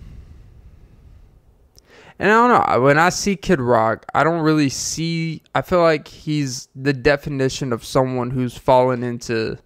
and 2.20 2.32
I 2.32 2.34
don't 2.48 2.68
know. 2.70 2.80
When 2.80 2.98
I 2.98 3.10
see 3.10 3.36
Kid 3.36 3.60
Rock 3.60 4.06
I 4.14 4.24
don't 4.24 4.40
really 4.40 4.68
see 4.68 5.42
I 5.54 5.62
feel 5.62 5.80
like 5.80 6.08
he's 6.08 6.68
the 6.74 6.92
definition 6.92 7.72
of 7.72 7.84
someone 7.84 8.30
who's 8.30 8.56
fallen 8.56 9.02
into 9.02 9.58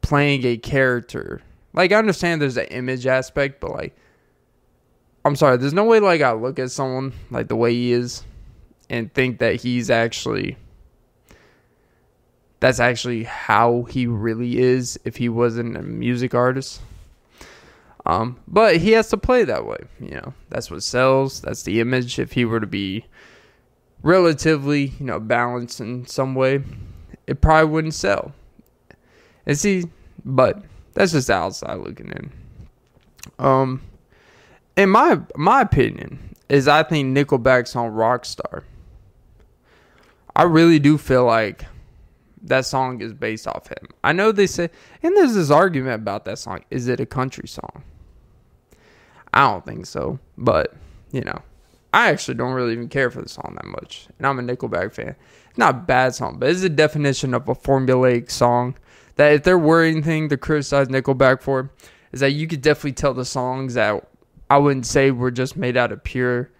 playing 0.00 0.44
a 0.44 0.56
character. 0.56 1.42
Like 1.72 1.92
I 1.92 1.96
understand 1.96 2.40
there's 2.40 2.56
an 2.56 2.66
image 2.66 3.06
aspect 3.06 3.60
but 3.60 3.70
like 3.70 3.96
I'm 5.24 5.36
sorry 5.36 5.56
there's 5.56 5.72
no 5.72 5.84
way 5.84 6.00
like 6.00 6.20
I 6.20 6.32
look 6.32 6.58
at 6.58 6.70
someone 6.70 7.12
like 7.30 7.48
the 7.48 7.56
way 7.56 7.72
he 7.72 7.92
is 7.92 8.24
and 8.90 9.12
think 9.12 9.38
that 9.38 9.56
he's 9.56 9.90
actually 9.90 10.56
that's 12.64 12.80
actually 12.80 13.24
how 13.24 13.82
he 13.90 14.06
really 14.06 14.58
is 14.58 14.98
if 15.04 15.16
he 15.16 15.28
wasn't 15.28 15.76
a 15.76 15.82
music 15.82 16.34
artist. 16.34 16.80
Um, 18.06 18.40
but 18.48 18.78
he 18.78 18.92
has 18.92 19.10
to 19.10 19.18
play 19.18 19.44
that 19.44 19.66
way, 19.66 19.80
you 20.00 20.12
know. 20.12 20.32
That's 20.48 20.70
what 20.70 20.82
sells. 20.82 21.42
That's 21.42 21.64
the 21.64 21.78
image. 21.80 22.18
If 22.18 22.32
he 22.32 22.46
were 22.46 22.60
to 22.60 22.66
be 22.66 23.04
relatively, 24.02 24.94
you 24.98 25.04
know, 25.04 25.20
balanced 25.20 25.78
in 25.78 26.06
some 26.06 26.34
way, 26.34 26.62
it 27.26 27.42
probably 27.42 27.70
wouldn't 27.70 27.92
sell. 27.92 28.32
And 29.44 29.58
see, 29.58 29.84
but 30.24 30.64
that's 30.94 31.12
just 31.12 31.28
outside 31.28 31.74
looking 31.74 32.12
in. 32.12 32.32
Um, 33.38 33.82
in 34.74 34.88
my 34.88 35.20
my 35.36 35.60
opinion 35.60 36.34
is 36.48 36.66
I 36.66 36.82
think 36.82 37.14
Nickelback's 37.14 37.76
on 37.76 37.90
Rockstar. 37.90 38.62
I 40.34 40.44
really 40.44 40.78
do 40.78 40.96
feel 40.96 41.26
like 41.26 41.66
that 42.44 42.66
song 42.66 43.00
is 43.00 43.12
based 43.12 43.46
off 43.46 43.68
him. 43.68 43.88
I 44.02 44.12
know 44.12 44.30
they 44.30 44.46
say, 44.46 44.70
and 45.02 45.16
there's 45.16 45.34
this 45.34 45.50
argument 45.50 45.94
about 45.94 46.24
that 46.26 46.38
song. 46.38 46.64
Is 46.70 46.88
it 46.88 47.00
a 47.00 47.06
country 47.06 47.48
song? 47.48 47.82
I 49.32 49.50
don't 49.50 49.64
think 49.64 49.86
so, 49.86 50.18
but 50.38 50.74
you 51.10 51.22
know, 51.22 51.40
I 51.92 52.10
actually 52.10 52.34
don't 52.34 52.52
really 52.52 52.72
even 52.72 52.88
care 52.88 53.10
for 53.10 53.22
the 53.22 53.28
song 53.28 53.56
that 53.56 53.66
much, 53.66 54.08
and 54.18 54.26
I'm 54.26 54.38
a 54.38 54.42
Nickelback 54.42 54.92
fan. 54.92 55.16
It's 55.48 55.58
not 55.58 55.74
a 55.74 55.78
bad 55.78 56.14
song, 56.14 56.38
but 56.38 56.50
it's 56.50 56.62
a 56.62 56.68
definition 56.68 57.34
of 57.34 57.48
a 57.48 57.54
formulaic 57.54 58.30
song. 58.30 58.76
That 59.16 59.32
if 59.32 59.44
there 59.44 59.58
were 59.58 59.82
anything 59.82 60.28
to 60.28 60.36
criticize 60.36 60.88
Nickelback 60.88 61.40
for, 61.40 61.70
is 62.12 62.20
that 62.20 62.32
you 62.32 62.46
could 62.46 62.62
definitely 62.62 62.92
tell 62.92 63.14
the 63.14 63.24
songs 63.24 63.74
that 63.74 64.06
I 64.50 64.58
wouldn't 64.58 64.86
say 64.86 65.10
were 65.10 65.30
just 65.30 65.56
made 65.56 65.76
out 65.76 65.92
of 65.92 66.02
pure 66.02 66.50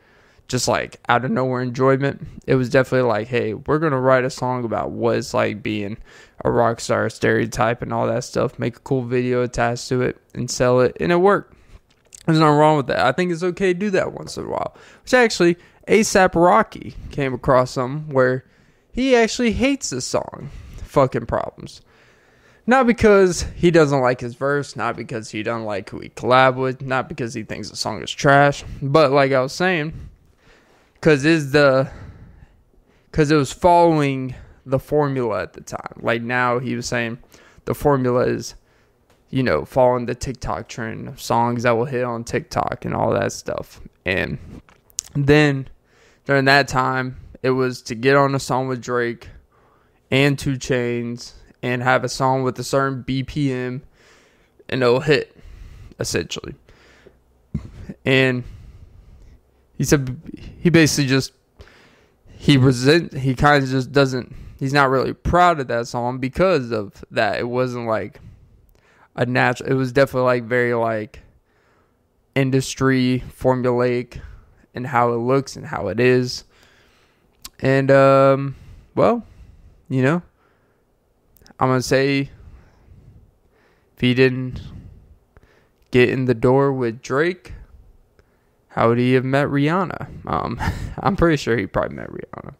just 0.49 0.69
like 0.69 1.01
out 1.09 1.25
of 1.25 1.31
nowhere 1.31 1.63
enjoyment. 1.63 2.27
It 2.47 2.57
was 2.57 2.69
definitely 2.69 3.09
like, 3.09 3.29
hey, 3.29 3.55
we're 3.55 3.79
gonna 3.79 4.01
write 4.01 4.25
a 4.25 4.31
song 4.31 4.65
about 4.65 4.91
what 4.91 5.17
it's 5.17 5.35
like 5.35 5.63
being 5.63 5.97
a 6.45 6.51
rock 6.51 6.81
star 6.81 7.09
stereotype 7.09 7.83
and 7.83 7.93
all 7.93 8.07
that 8.07 8.25
stuff. 8.25 8.59
Make 8.59 8.77
a 8.77 8.81
cool 8.81 9.03
video 9.03 9.43
attached 9.43 9.89
to 9.89 10.03
it 10.03 10.21
and 10.35 10.51
sell 10.51 10.81
it, 10.81 10.97
and 11.01 11.13
it 11.13 11.17
worked. 11.17 11.57
There's 12.27 12.39
nothing 12.39 12.57
wrong 12.57 12.77
with 12.79 12.87
that. 12.87 13.01
I 13.01 13.13
think 13.13 13.33
it's 13.33 13.43
okay 13.43 13.73
to 13.73 13.79
do 13.79 13.91
that 13.91 14.13
once 14.13 14.37
in 14.37 14.45
a 14.45 14.49
while. 14.49 14.77
Which 15.03 15.15
actually, 15.15 15.57
ASAP 15.89 16.35
Rocky 16.35 16.95
came 17.11 17.35
across 17.35 17.73
some 17.73 18.09
where 18.09 18.45
he 18.93 19.15
actually 19.15 19.53
hates 19.53 19.91
the 19.91 20.01
song, 20.01 20.51
"Fucking 20.77 21.27
Problems." 21.27 21.83
Not 22.67 22.87
because 22.87 23.43
he 23.55 23.71
doesn't 23.71 24.01
like 24.01 24.21
his 24.21 24.35
verse, 24.35 24.75
not 24.75 24.97
because 24.97 25.31
he 25.31 25.43
doesn't 25.43 25.67
like 25.67 25.91
who 25.91 25.99
he 25.99 26.09
collab 26.09 26.57
with, 26.57 26.81
not 26.81 27.11
because 27.11 27.35
he 27.35 27.43
thinks 27.43 27.69
the 27.69 27.77
song 27.77 28.03
is 28.03 28.11
trash, 28.11 28.65
but 28.81 29.13
like 29.13 29.33
I 29.33 29.43
was 29.43 29.53
saying, 29.53 29.93
because 31.05 31.27
is 31.27 31.53
the 31.53 31.87
because 33.11 33.31
it 33.31 33.37
was 33.37 33.53
following 33.53 34.35
the 34.65 34.79
formula 34.79 35.43
at 35.43 35.53
the 35.53 35.61
time. 35.61 36.01
Like 36.01 36.23
now, 36.23 36.59
he 36.61 36.75
was 36.75 36.87
saying 36.87 37.19
the 37.67 37.75
formula 37.75 38.23
is, 38.23 38.55
you 39.29 39.43
know, 39.43 39.67
following 39.67 40.07
the 40.07 40.15
TikTok 40.15 40.67
trend 40.67 41.09
of 41.09 41.21
songs 41.21 41.65
that 41.65 41.73
will 41.73 41.85
hit 41.85 42.05
on 42.05 42.25
TikTok 42.25 42.87
and 42.87 42.95
all 42.95 43.13
that 43.13 43.33
stuff. 43.33 43.83
And 44.07 44.39
then 45.15 45.69
during 46.25 46.47
that 46.47 46.69
time, 46.69 47.19
it 47.43 47.51
was 47.51 47.83
to 47.83 47.95
get 47.95 48.17
on 48.17 48.35
a 48.35 48.41
song 48.41 48.69
with 48.69 48.81
Drake 48.81 49.29
and 50.11 50.39
2 50.39 50.53
Chainz 50.53 51.35
and 51.63 51.83
have 51.83 52.03
a 52.03 52.09
song 52.09 52.45
with 52.45 52.59
a 52.59 52.65
certain 52.65 53.05
BPM 53.05 53.83
and 54.71 54.83
it'll 54.83 55.01
hit 55.01 55.37
essentially. 56.01 56.55
And 58.07 58.45
he 59.85 59.87
said 59.87 60.17
he 60.61 60.71
basically 60.71 61.07
just 61.07 61.35
he 62.27 62.57
resent 62.57 63.13
he 63.13 63.35
kind 63.35 63.63
of 63.63 63.69
just 63.69 63.93
doesn't 63.93 64.35
he's 64.59 64.73
not 64.73 64.89
really 64.89 65.13
proud 65.13 65.61
of 65.61 65.69
that 65.69 65.87
song 65.87 66.17
because 66.17 66.71
of 66.71 67.05
that. 67.11 67.39
It 67.39 67.51
wasn't 67.51 67.87
like 67.87 68.19
a 69.15 69.27
natural 69.27 69.71
it 69.71 69.75
was 69.75 69.93
definitely 69.93 70.23
like 70.23 70.45
very 70.45 70.73
like 70.73 71.21
industry 72.35 73.23
formulaic 73.29 74.23
and 74.75 74.87
how 74.87 75.13
it 75.13 75.19
looks 75.19 75.55
and 75.55 75.67
how 75.67 75.89
it 75.89 76.01
is. 76.01 76.45
And 77.61 77.91
um 77.91 78.57
well 78.95 79.27
you 79.91 80.01
know 80.01 80.23
i'm 81.61 81.69
gonna 81.69 81.83
say 81.83 82.31
if 83.95 84.01
he 84.01 84.15
didn't 84.15 84.63
get 85.91 86.09
in 86.09 86.25
the 86.25 86.35
door 86.35 86.73
with 86.73 87.03
drake 87.03 87.53
how 88.75 88.89
would 88.89 88.99
he 88.99 89.13
have 89.13 89.25
met 89.25 89.47
Rihanna? 89.47 90.09
Um, 90.27 90.61
I'm 90.99 91.15
pretty 91.15 91.37
sure 91.37 91.57
he 91.57 91.65
probably 91.65 91.95
met 91.95 92.11
Rihanna 92.11 92.57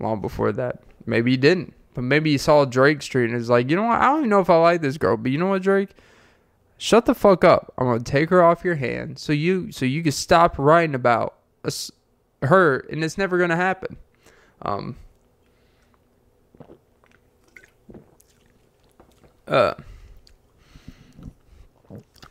long 0.00 0.20
before 0.20 0.50
that. 0.50 0.82
Maybe 1.06 1.30
he 1.30 1.36
didn't, 1.36 1.74
but 1.94 2.02
maybe 2.02 2.32
he 2.32 2.38
saw 2.38 2.64
Drake 2.64 3.02
Street 3.02 3.26
and 3.26 3.34
was 3.34 3.48
like, 3.48 3.70
you 3.70 3.76
know 3.76 3.84
what? 3.84 4.00
I 4.00 4.06
don't 4.06 4.18
even 4.18 4.30
know 4.30 4.40
if 4.40 4.50
I 4.50 4.56
like 4.56 4.80
this 4.80 4.98
girl, 4.98 5.16
but 5.16 5.30
you 5.30 5.38
know 5.38 5.46
what, 5.46 5.62
Drake? 5.62 5.90
Shut 6.76 7.06
the 7.06 7.14
fuck 7.14 7.44
up. 7.44 7.72
I'm 7.78 7.86
gonna 7.86 8.00
take 8.00 8.30
her 8.30 8.42
off 8.42 8.64
your 8.64 8.74
hand 8.74 9.20
so 9.20 9.32
you 9.32 9.70
so 9.70 9.84
you 9.84 10.02
can 10.02 10.10
stop 10.10 10.58
writing 10.58 10.96
about 10.96 11.36
us, 11.64 11.92
her, 12.42 12.78
and 12.90 13.04
it's 13.04 13.16
never 13.16 13.38
gonna 13.38 13.54
happen. 13.54 13.96
Um. 14.60 14.96
Uh. 19.46 19.74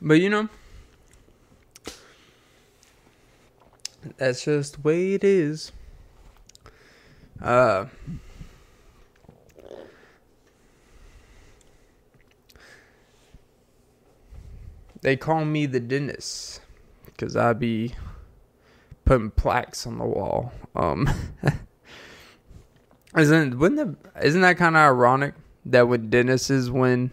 But 0.01 0.15
you 0.15 0.29
know. 0.29 0.49
That's 4.17 4.43
just 4.43 4.75
the 4.75 4.81
way 4.81 5.13
it 5.13 5.23
is. 5.23 5.71
Uh, 7.41 7.85
they 15.01 15.17
call 15.17 15.45
me 15.45 15.65
the 15.65 15.79
dentist 15.79 16.61
because 17.05 17.35
I 17.35 17.53
be 17.53 17.95
putting 19.05 19.31
plaques 19.31 19.85
on 19.85 19.97
the 19.97 20.05
wall. 20.05 20.53
Um, 20.75 21.09
isn't 23.17 23.59
wouldn't 23.59 24.03
that, 24.13 24.23
isn't 24.25 24.41
that 24.41 24.57
kind 24.57 24.75
of 24.75 24.81
ironic 24.81 25.35
that 25.65 25.87
with 25.87 26.09
dentists 26.09 26.69
when, 26.69 27.11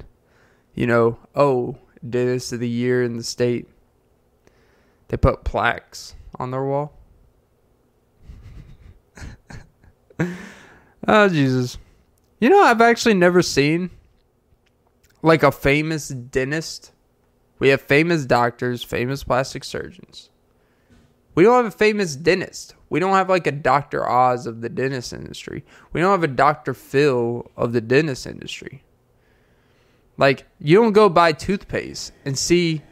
you 0.75 0.87
know, 0.87 1.19
oh, 1.35 1.77
dentist 2.09 2.53
of 2.53 2.61
the 2.61 2.69
year 2.69 3.03
in 3.03 3.17
the 3.17 3.23
state, 3.23 3.69
they 5.09 5.17
put 5.17 5.45
plaques 5.45 6.15
on 6.41 6.51
their 6.51 6.65
wall. 6.65 6.99
oh 11.07 11.29
Jesus. 11.29 11.79
You 12.41 12.49
know, 12.49 12.63
I've 12.63 12.81
actually 12.81 13.15
never 13.15 13.43
seen 13.43 13.91
like 15.23 15.43
a 15.43 15.53
famous 15.53 16.09
dentist. 16.09 16.93
We 17.59 17.69
have 17.69 17.83
famous 17.83 18.25
doctors, 18.25 18.83
famous 18.83 19.23
plastic 19.23 19.65
surgeons. 19.65 20.31
We 21.35 21.45
don't 21.45 21.65
have 21.65 21.75
a 21.75 21.77
famous 21.77 22.17
dentist. 22.17 22.75
We 22.89 23.01
don't 23.01 23.13
have 23.13 23.29
like 23.29 23.47
a 23.47 23.53
Dr. 23.53 24.09
Oz 24.09 24.47
of 24.47 24.63
the 24.63 24.71
dentist 24.71 25.13
industry. 25.13 25.63
We 25.93 26.01
don't 26.01 26.11
have 26.11 26.25
a 26.25 26.35
Dr. 26.35 26.73
Phil 26.73 27.51
of 27.55 27.75
the 27.75 27.83
dentist 27.83 28.27
industry. 28.27 28.83
Like, 30.17 30.47
you 30.59 30.77
don't 30.77 30.93
go 30.93 31.09
buy 31.11 31.33
toothpaste 31.33 32.13
and 32.25 32.39
see 32.39 32.83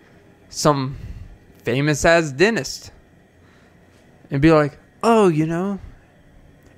some 0.51 0.97
famous 1.63 2.05
ass 2.05 2.31
dentist 2.31 2.93
and 4.31 4.41
be 4.41 4.53
like, 4.53 4.79
oh, 5.03 5.29
you 5.29 5.47
know, 5.47 5.81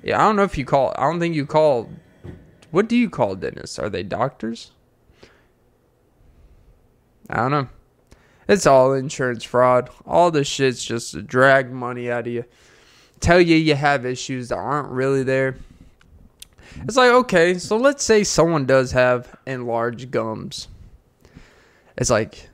yeah, 0.03 0.19
I 0.19 0.27
don't 0.27 0.35
know 0.35 0.43
if 0.43 0.57
you 0.57 0.65
call. 0.65 0.93
I 0.97 1.03
don't 1.03 1.19
think 1.19 1.35
you 1.35 1.45
call. 1.45 1.89
What 2.71 2.87
do 2.87 2.95
you 2.95 3.09
call 3.09 3.35
dentists? 3.35 3.77
Are 3.77 3.89
they 3.89 4.03
doctors? 4.03 4.71
I 7.29 7.37
don't 7.37 7.51
know. 7.51 7.69
It's 8.47 8.65
all 8.65 8.93
insurance 8.93 9.43
fraud. 9.43 9.89
All 10.05 10.31
this 10.31 10.47
shit's 10.47 10.83
just 10.83 11.11
to 11.11 11.21
drag 11.21 11.71
money 11.71 12.09
out 12.09 12.27
of 12.27 12.33
you. 12.33 12.45
Tell 13.19 13.39
you 13.39 13.55
you 13.55 13.75
have 13.75 14.05
issues 14.05 14.49
that 14.49 14.55
aren't 14.55 14.89
really 14.89 15.23
there. 15.23 15.57
It's 16.83 16.97
like, 16.97 17.11
okay, 17.11 17.57
so 17.59 17.77
let's 17.77 18.03
say 18.03 18.23
someone 18.23 18.65
does 18.65 18.91
have 18.93 19.35
enlarged 19.45 20.09
gums. 20.09 20.67
It's 21.97 22.09
like, 22.09 22.49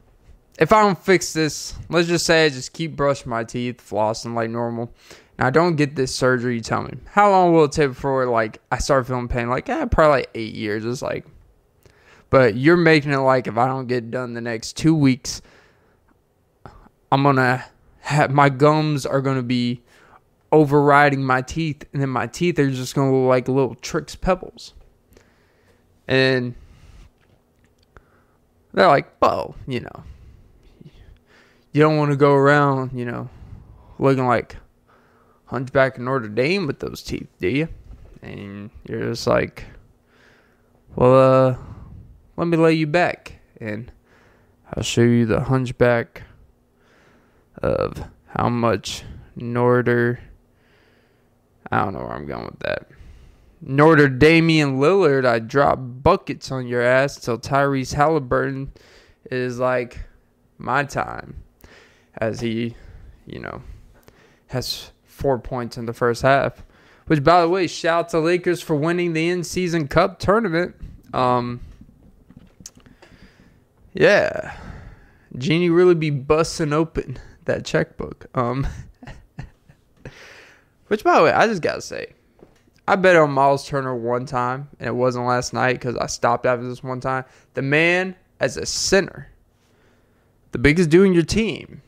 if 0.58 0.74
I 0.74 0.82
don't 0.82 0.98
fix 0.98 1.34
this, 1.34 1.76
let's 1.89 2.08
just 2.08 2.26
say 2.26 2.46
I 2.46 2.50
just 2.50 2.74
keep 2.74 2.96
brushing 2.96 3.30
my 3.30 3.43
teeth, 3.43 3.78
flossing 3.78 4.34
like 4.34 4.50
normal. 4.50 4.91
Now, 5.38 5.48
I 5.48 5.50
don't 5.52 5.76
get 5.76 5.96
this 5.96 6.15
surgery. 6.15 6.56
You 6.56 6.62
tell 6.62 6.82
me 6.82 6.93
how 7.06 7.30
long 7.30 7.54
will 7.54 7.65
it 7.65 7.72
take 7.72 7.89
before 7.89 8.26
like 8.26 8.60
I 8.72 8.80
start 8.80 9.06
feeling 9.06 9.28
pain? 9.28 9.50
Like, 9.50 9.70
eh, 9.70 9.86
probably 9.86 10.22
like 10.22 10.30
eight 10.34 10.56
years. 10.56 10.84
It's 10.84 11.02
like, 11.02 11.26
but 12.30 12.56
you're 12.56 12.78
making 12.78 13.12
it 13.12 13.17
like 13.17 13.48
if 13.48 13.58
I 13.58 13.67
don't 13.67 13.88
get 13.88 14.10
done 14.10 14.34
the 14.34 14.41
next 14.41 14.78
two 14.78 14.96
weeks, 14.96 15.41
I'm 17.12 17.24
gonna 17.24 17.63
have 18.00 18.32
my 18.32 18.50
gums 18.50 19.06
are 19.06 19.22
gonna 19.22 19.43
be 19.43 19.84
overriding 20.52 21.24
my 21.24 21.41
teeth, 21.41 21.86
and 21.93 22.02
then 22.02 22.10
my 22.10 22.26
teeth 22.26 22.58
are 22.58 22.70
just 22.72 22.96
gonna 22.96 23.15
look 23.15 23.30
like 23.30 23.48
little 23.48 23.76
Trix 23.76 24.15
pebbles. 24.15 24.74
And 26.08 26.56
they're 28.74 28.88
like, 28.88 29.08
well, 29.22 29.55
you 29.68 29.82
know, 29.82 30.03
you 31.78 31.84
don't 31.84 31.97
want 31.97 32.09
to 32.09 32.17
go 32.17 32.34
around, 32.34 32.97
you 32.97 33.05
know, 33.05 33.30
looking 33.99 34.25
like 34.25 34.55
Hunchback 35.45 35.97
of 35.97 36.03
Notre 36.03 36.28
Dame 36.28 36.65
with 36.65 36.80
those 36.80 37.03
teeth, 37.03 37.28
do 37.39 37.47
you? 37.47 37.67
And 38.23 38.71
you're 38.89 39.11
just 39.11 39.28
like, 39.28 39.63
well, 40.95 41.51
uh, 41.51 41.57
let 42.36 42.47
me 42.47 42.57
lay 42.57 42.73
you 42.73 42.88
back, 42.88 43.41
and 43.61 43.91
I'll 44.73 44.82
show 44.82 45.03
you 45.03 45.28
the 45.28 45.41
hunchback 45.41 46.23
of 47.61 48.03
how 48.25 48.49
much 48.49 49.03
Norder. 49.38 50.17
I 51.71 51.84
don't 51.84 51.93
know 51.93 51.99
where 51.99 52.13
I'm 52.13 52.25
going 52.25 52.45
with 52.45 52.59
that. 52.61 52.88
Notre 53.61 54.09
Damian 54.09 54.80
Lillard, 54.80 55.28
I 55.28 55.38
drop 55.38 55.78
buckets 55.80 56.51
on 56.51 56.65
your 56.65 56.82
ass 56.82 57.19
till 57.19 57.38
Tyrese 57.38 57.93
Halliburton 57.93 58.71
is 59.30 59.59
like 59.59 59.99
my 60.57 60.84
time 60.84 61.43
as 62.18 62.39
he, 62.39 62.76
you 63.26 63.39
know, 63.39 63.61
has 64.47 64.91
four 65.05 65.39
points 65.39 65.78
in 65.78 65.86
the 65.86 65.93
first 65.93 66.22
half. 66.22 66.63
Which, 67.07 67.24
by 67.24 67.41
the 67.41 67.49
way, 67.49 67.68
shout 67.68 67.99
out 68.05 68.09
to 68.09 68.20
Lakers 68.20 68.61
for 68.61 68.76
winning 68.76 69.13
the 69.13 69.30
in-season 69.30 69.88
cup 69.88 70.20
tournament. 70.20 70.76
Um, 71.13 71.61
yeah, 73.93 74.57
Jeanie 75.38 75.70
really 75.70 75.95
be 75.95 76.09
busting 76.09 76.74
open 76.74 77.18
that 77.45 77.65
checkbook. 77.65 78.28
Um, 78.36 78.68
which, 80.88 81.03
by 81.03 81.18
the 81.18 81.24
way, 81.24 81.32
I 81.32 81.47
just 81.47 81.61
gotta 81.61 81.82
say, 81.82 82.13
I 82.88 82.95
bet 82.95 83.15
on 83.15 83.32
Miles 83.32 83.68
Turner 83.68 83.95
one 83.95 84.26
time, 84.26 84.70
and 84.80 84.88
it 84.88 84.95
wasn't 84.95 85.26
last 85.26 85.53
night 85.53 85.74
because 85.74 85.97
I 85.97 86.07
stopped 86.07 86.45
after 86.45 86.68
this 86.68 86.84
one 86.84 86.99
time. 86.99 87.26
The 87.53 87.61
man, 87.61 88.15
as 88.39 88.57
a 88.57 88.65
center, 88.65 89.30
the 90.51 90.57
biggest 90.57 90.89
dude 90.89 91.07
in 91.07 91.13
your 91.13 91.24
team, 91.24 91.82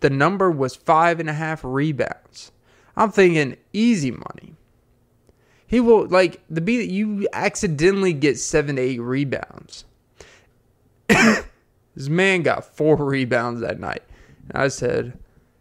the 0.00 0.10
number 0.10 0.50
was 0.50 0.74
five 0.74 1.20
and 1.20 1.28
a 1.28 1.32
half 1.32 1.60
rebounds. 1.62 2.52
I'm 2.96 3.10
thinking 3.10 3.56
easy 3.72 4.10
money. 4.10 4.56
He 5.66 5.80
will 5.80 6.06
like 6.08 6.42
the 6.50 6.60
be 6.60 6.78
that 6.78 6.90
you 6.90 7.28
accidentally 7.32 8.12
get 8.12 8.38
seven 8.38 8.76
to 8.76 8.82
eight 8.82 9.00
rebounds. 9.00 9.84
this 11.08 12.08
man 12.08 12.42
got 12.42 12.64
four 12.64 12.96
rebounds 13.04 13.60
that 13.60 13.78
night. 13.78 14.02
And 14.48 14.62
I 14.62 14.68
said, 14.68 15.16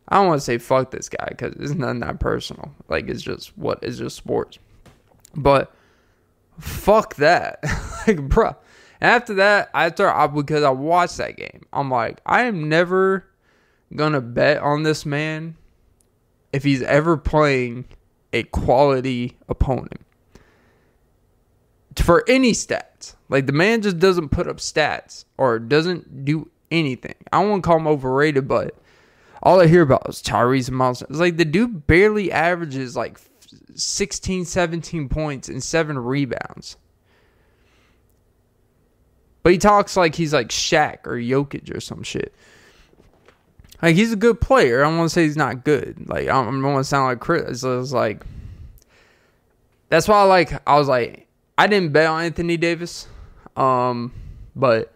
I 0.08 0.16
don't 0.16 0.28
want 0.28 0.42
to 0.42 0.46
say 0.46 0.58
fuck 0.58 0.90
this 0.92 1.10
guy 1.10 1.28
because 1.30 1.54
it's 1.58 1.74
nothing 1.74 2.00
that 2.00 2.20
personal. 2.20 2.74
Like 2.88 3.08
it's 3.08 3.22
just 3.22 3.56
what 3.58 3.84
is 3.84 4.00
just 4.00 4.18
sports. 4.18 4.58
But 5.36 5.72
fuck 6.60 7.16
that. 7.16 7.60
like, 8.08 8.18
bruh. 8.18 8.56
After 9.02 9.36
that, 9.36 9.70
after 9.74 10.10
I 10.10 10.28
because 10.28 10.64
I 10.64 10.72
watched 10.72 11.18
that 11.18 11.38
game, 11.38 11.66
I'm 11.72 11.90
like, 11.90 12.20
I 12.26 12.44
am 12.44 12.68
never 12.68 13.29
gonna 13.96 14.22
bet 14.22 14.62
on 14.62 14.84
this 14.84 15.06
man 15.06 15.56
if 16.54 16.64
he's 16.64 16.82
ever 16.82 17.18
playing 17.18 17.86
a 18.34 18.44
quality 18.44 19.38
opponent 19.48 20.02
for 21.96 22.24
any 22.28 22.52
stats. 22.54 23.16
Like 23.30 23.46
the 23.46 23.54
man 23.54 23.82
just 23.82 24.00
doesn't 24.00 24.30
put 24.30 24.48
up 24.48 24.58
stats 24.58 25.26
or 25.38 25.60
doesn't 25.60 26.26
do 26.26 26.50
anything. 26.72 27.16
I 27.32 27.44
to 27.44 27.62
call 27.62 27.78
him 27.78 27.88
overrated, 27.88 28.48
but 28.48 28.76
all 29.42 29.60
I 29.60 29.68
hear 29.68 29.82
about 29.82 30.10
is 30.10 30.22
Tyrese 30.22 30.72
Miles. 30.72 31.02
It's 31.04 31.20
like 31.20 31.38
the 31.38 31.46
dude 31.46 31.88
barely 31.88 32.32
averages 32.32 32.96
like 32.96 33.20
16, 33.76 34.46
17 34.46 35.10
points 35.10 35.50
and 35.50 35.64
seven 35.64 35.98
rebounds. 35.98 36.78
But 39.42 39.54
he 39.54 39.58
talks 39.58 39.96
like 39.96 40.16
he's 40.16 40.34
like 40.34 40.50
Shaq 40.50 41.08
or 41.08 41.16
Jokic 41.16 41.76
or 41.76 41.80
some 41.80 42.04
shit. 42.04 42.34
Like 43.82 43.96
he's 43.96 44.12
a 44.12 44.18
good 44.18 44.42
player. 44.42 44.84
I 44.84 44.90
don't 44.90 44.98
want 44.98 45.10
to 45.10 45.14
say 45.14 45.24
he's 45.24 45.38
not 45.38 45.64
good. 45.64 46.08
Like 46.08 46.28
I 46.28 46.44
don't, 46.44 46.62
want 46.62 46.80
to 46.80 46.84
sound 46.84 47.06
like 47.06 47.20
Chris. 47.20 47.64
It's 47.64 47.92
like 47.92 48.24
that's 49.90 50.08
why 50.08 50.18
I 50.18 50.24
like. 50.24 50.62
I 50.68 50.78
was 50.78 50.88
like, 50.88 51.28
I 51.58 51.68
didn't 51.68 51.94
bet 51.94 52.08
on 52.08 52.24
Anthony 52.24 52.58
Davis, 52.58 53.08
um, 53.56 54.14
but 54.56 54.94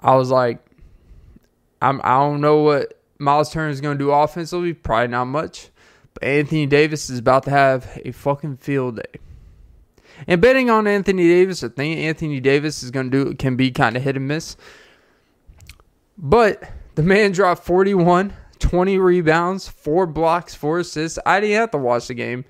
I 0.00 0.14
was 0.16 0.30
like, 0.30 0.64
I'm. 1.80 2.00
I 2.04 2.18
don't 2.18 2.40
know 2.40 2.58
what 2.58 2.98
Miles 3.18 3.52
Turner 3.52 3.70
is 3.70 3.80
going 3.80 3.98
to 3.98 4.04
do 4.04 4.10
offensively. 4.10 4.72
Probably 4.72 5.08
not 5.08 5.26
much. 5.26 5.68
But 6.14 6.24
Anthony 6.24 6.66
Davis 6.66 7.10
is 7.10 7.18
about 7.18 7.44
to 7.44 7.50
have 7.50 8.00
a 8.04 8.12
fucking 8.12 8.58
field 8.58 8.96
day. 8.96 9.20
And 10.26 10.40
betting 10.40 10.70
on 10.70 10.86
Anthony 10.86 11.26
Davis, 11.26 11.64
I 11.64 11.68
think 11.68 11.98
Anthony 11.98 12.38
Davis 12.38 12.82
is 12.82 12.90
going 12.90 13.10
to 13.10 13.24
do 13.24 13.34
can 13.34 13.56
be 13.56 13.70
kind 13.70 13.96
of 13.96 14.02
hit 14.02 14.16
and 14.16 14.28
miss. 14.28 14.56
But 16.16 16.70
the 16.94 17.02
man 17.02 17.32
dropped 17.32 17.64
41, 17.64 18.32
20 18.58 18.98
rebounds, 18.98 19.68
four 19.68 20.06
blocks, 20.06 20.54
four 20.54 20.80
assists. 20.80 21.18
I 21.24 21.40
didn't 21.40 21.56
have 21.56 21.70
to 21.72 21.78
watch 21.78 22.08
the 22.08 22.14
game. 22.14 22.44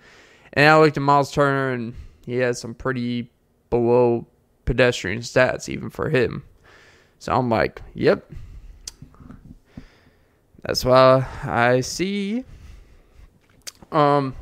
And 0.52 0.68
I 0.68 0.78
looked 0.78 0.96
at 0.96 1.02
Miles 1.02 1.32
Turner, 1.32 1.70
and 1.72 1.94
he 2.26 2.36
had 2.36 2.56
some 2.56 2.74
pretty 2.74 3.30
below 3.70 4.26
pedestrian 4.64 5.20
stats, 5.20 5.68
even 5.68 5.90
for 5.90 6.10
him. 6.10 6.44
So 7.18 7.32
I'm 7.32 7.48
like, 7.48 7.82
yep. 7.94 8.30
That's 10.62 10.84
why 10.84 11.26
I 11.42 11.80
see. 11.80 12.44
Um, 13.90 14.34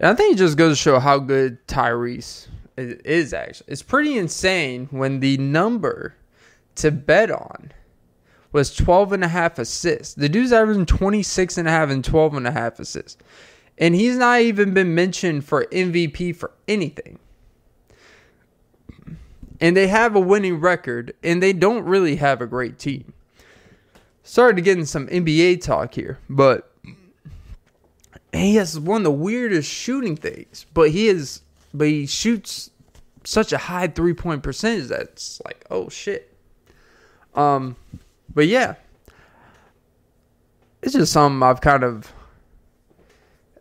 I 0.00 0.14
think 0.14 0.34
it 0.34 0.38
just 0.38 0.56
goes 0.56 0.76
to 0.76 0.82
show 0.82 0.98
how 0.98 1.18
good 1.18 1.64
Tyrese 1.66 2.48
is 2.76 3.32
actually. 3.32 3.72
It's 3.72 3.82
pretty 3.82 4.16
insane 4.16 4.88
when 4.90 5.20
the 5.20 5.36
number 5.38 6.14
to 6.76 6.90
bet 6.90 7.30
on 7.30 7.72
was 8.52 8.74
12 8.74 9.12
and 9.12 9.24
a 9.24 9.28
half 9.28 9.58
assists. 9.58 10.14
The 10.14 10.28
dude's 10.28 10.52
averaging 10.52 10.86
26 10.86 11.58
and 11.58 11.66
a 11.66 11.70
half 11.70 11.90
and 11.90 12.04
12 12.04 12.34
and 12.34 12.46
a 12.46 12.52
half 12.52 12.78
assists. 12.78 13.16
And 13.78 13.94
he's 13.94 14.16
not 14.16 14.40
even 14.40 14.74
been 14.74 14.94
mentioned 14.94 15.44
for 15.44 15.64
MVP 15.66 16.36
for 16.36 16.52
anything. 16.68 17.18
And 19.60 19.76
they 19.76 19.86
have 19.86 20.14
a 20.14 20.20
winning 20.20 20.60
record 20.60 21.14
and 21.22 21.42
they 21.42 21.52
don't 21.52 21.84
really 21.84 22.16
have 22.16 22.40
a 22.40 22.46
great 22.46 22.78
team. 22.78 23.12
Sorry 24.22 24.54
to 24.54 24.60
get 24.60 24.78
in 24.78 24.86
some 24.86 25.08
NBA 25.08 25.62
talk 25.62 25.94
here, 25.94 26.18
but 26.28 26.70
he 28.32 28.56
has 28.56 28.78
one 28.78 28.98
of 28.98 29.04
the 29.04 29.10
weirdest 29.10 29.70
shooting 29.70 30.16
things. 30.16 30.66
But 30.74 30.90
he 30.90 31.08
is 31.08 31.42
but 31.74 31.88
he 31.88 32.06
shoots 32.06 32.70
such 33.24 33.52
a 33.52 33.58
high 33.58 33.86
three 33.86 34.14
point 34.14 34.42
percentage 34.42 34.88
that's 34.88 35.40
like, 35.44 35.64
oh 35.70 35.88
shit. 35.88 36.34
Um 37.34 37.76
but 38.34 38.46
yeah, 38.48 38.74
it's 40.82 40.94
just 40.94 41.12
something 41.12 41.42
I've 41.42 41.60
kind 41.60 41.84
of, 41.84 42.12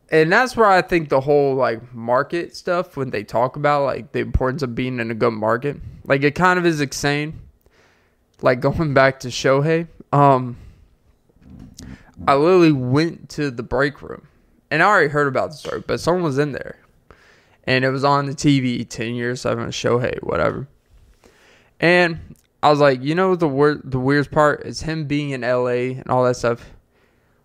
and 0.09 0.31
that's 0.31 0.55
where 0.55 0.67
I 0.67 0.81
think 0.81 1.09
the 1.09 1.21
whole 1.21 1.55
like 1.55 1.93
market 1.93 2.55
stuff 2.55 2.97
when 2.97 3.11
they 3.11 3.23
talk 3.23 3.55
about 3.55 3.83
like 3.83 4.11
the 4.11 4.19
importance 4.19 4.61
of 4.61 4.75
being 4.75 4.99
in 4.99 5.11
a 5.11 5.15
good 5.15 5.33
market, 5.33 5.77
like 6.05 6.23
it 6.23 6.35
kind 6.35 6.57
of 6.57 6.65
is 6.65 6.81
insane. 6.81 7.39
Like 8.41 8.59
going 8.61 8.93
back 8.93 9.19
to 9.21 9.27
Shohei, 9.27 9.87
um, 10.11 10.57
I 12.27 12.35
literally 12.35 12.71
went 12.71 13.29
to 13.29 13.51
the 13.51 13.63
break 13.63 14.01
room, 14.01 14.27
and 14.69 14.81
I 14.81 14.85
already 14.87 15.09
heard 15.09 15.27
about 15.27 15.51
the 15.51 15.57
story, 15.57 15.83
but 15.85 15.99
someone 15.99 16.23
was 16.23 16.37
in 16.37 16.51
there, 16.53 16.77
and 17.65 17.85
it 17.85 17.89
was 17.89 18.03
on 18.03 18.25
the 18.25 18.33
TV, 18.33 18.87
ten 18.87 19.15
years, 19.15 19.41
seven 19.41 19.67
Shohei, 19.69 20.21
whatever. 20.23 20.67
And 21.79 22.35
I 22.63 22.69
was 22.69 22.79
like, 22.79 23.01
you 23.01 23.15
know, 23.15 23.35
the 23.35 23.47
word, 23.47 23.81
the 23.83 23.99
weirdest 23.99 24.31
part 24.31 24.65
is 24.65 24.81
him 24.81 25.05
being 25.05 25.31
in 25.31 25.41
LA 25.41 25.97
and 25.97 26.07
all 26.09 26.23
that 26.25 26.35
stuff. 26.35 26.63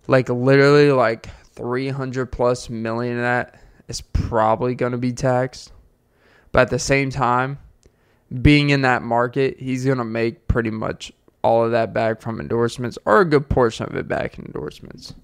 Like 0.07 0.29
literally, 0.29 0.93
like 0.93 1.29
three 1.55 1.89
hundred 1.89 2.27
plus 2.27 2.69
million 2.69 3.17
of 3.17 3.23
that 3.23 3.61
is 3.89 4.01
probably 4.01 4.75
going 4.75 4.93
to 4.93 4.99
be 4.99 5.13
taxed. 5.13 5.73
But 6.53 6.63
at 6.63 6.71
the 6.71 6.79
same 6.79 7.11
time, 7.11 7.59
being 8.43 8.71
in 8.71 8.83
that 8.83 9.03
market, 9.03 9.59
he's 9.59 9.85
going 9.85 9.99
to 9.99 10.05
make 10.05 10.49
pretty 10.49 10.71
much 10.71 11.13
all 11.43 11.65
of 11.65 11.71
that 11.73 11.93
back 11.93 12.21
from 12.21 12.41
endorsements, 12.41 12.99
or 13.05 13.21
a 13.21 13.25
good 13.25 13.49
portion 13.49 13.87
of 13.87 13.97
it 13.97 14.07
back 14.07 14.39
in 14.39 14.45
endorsements. 14.45 15.15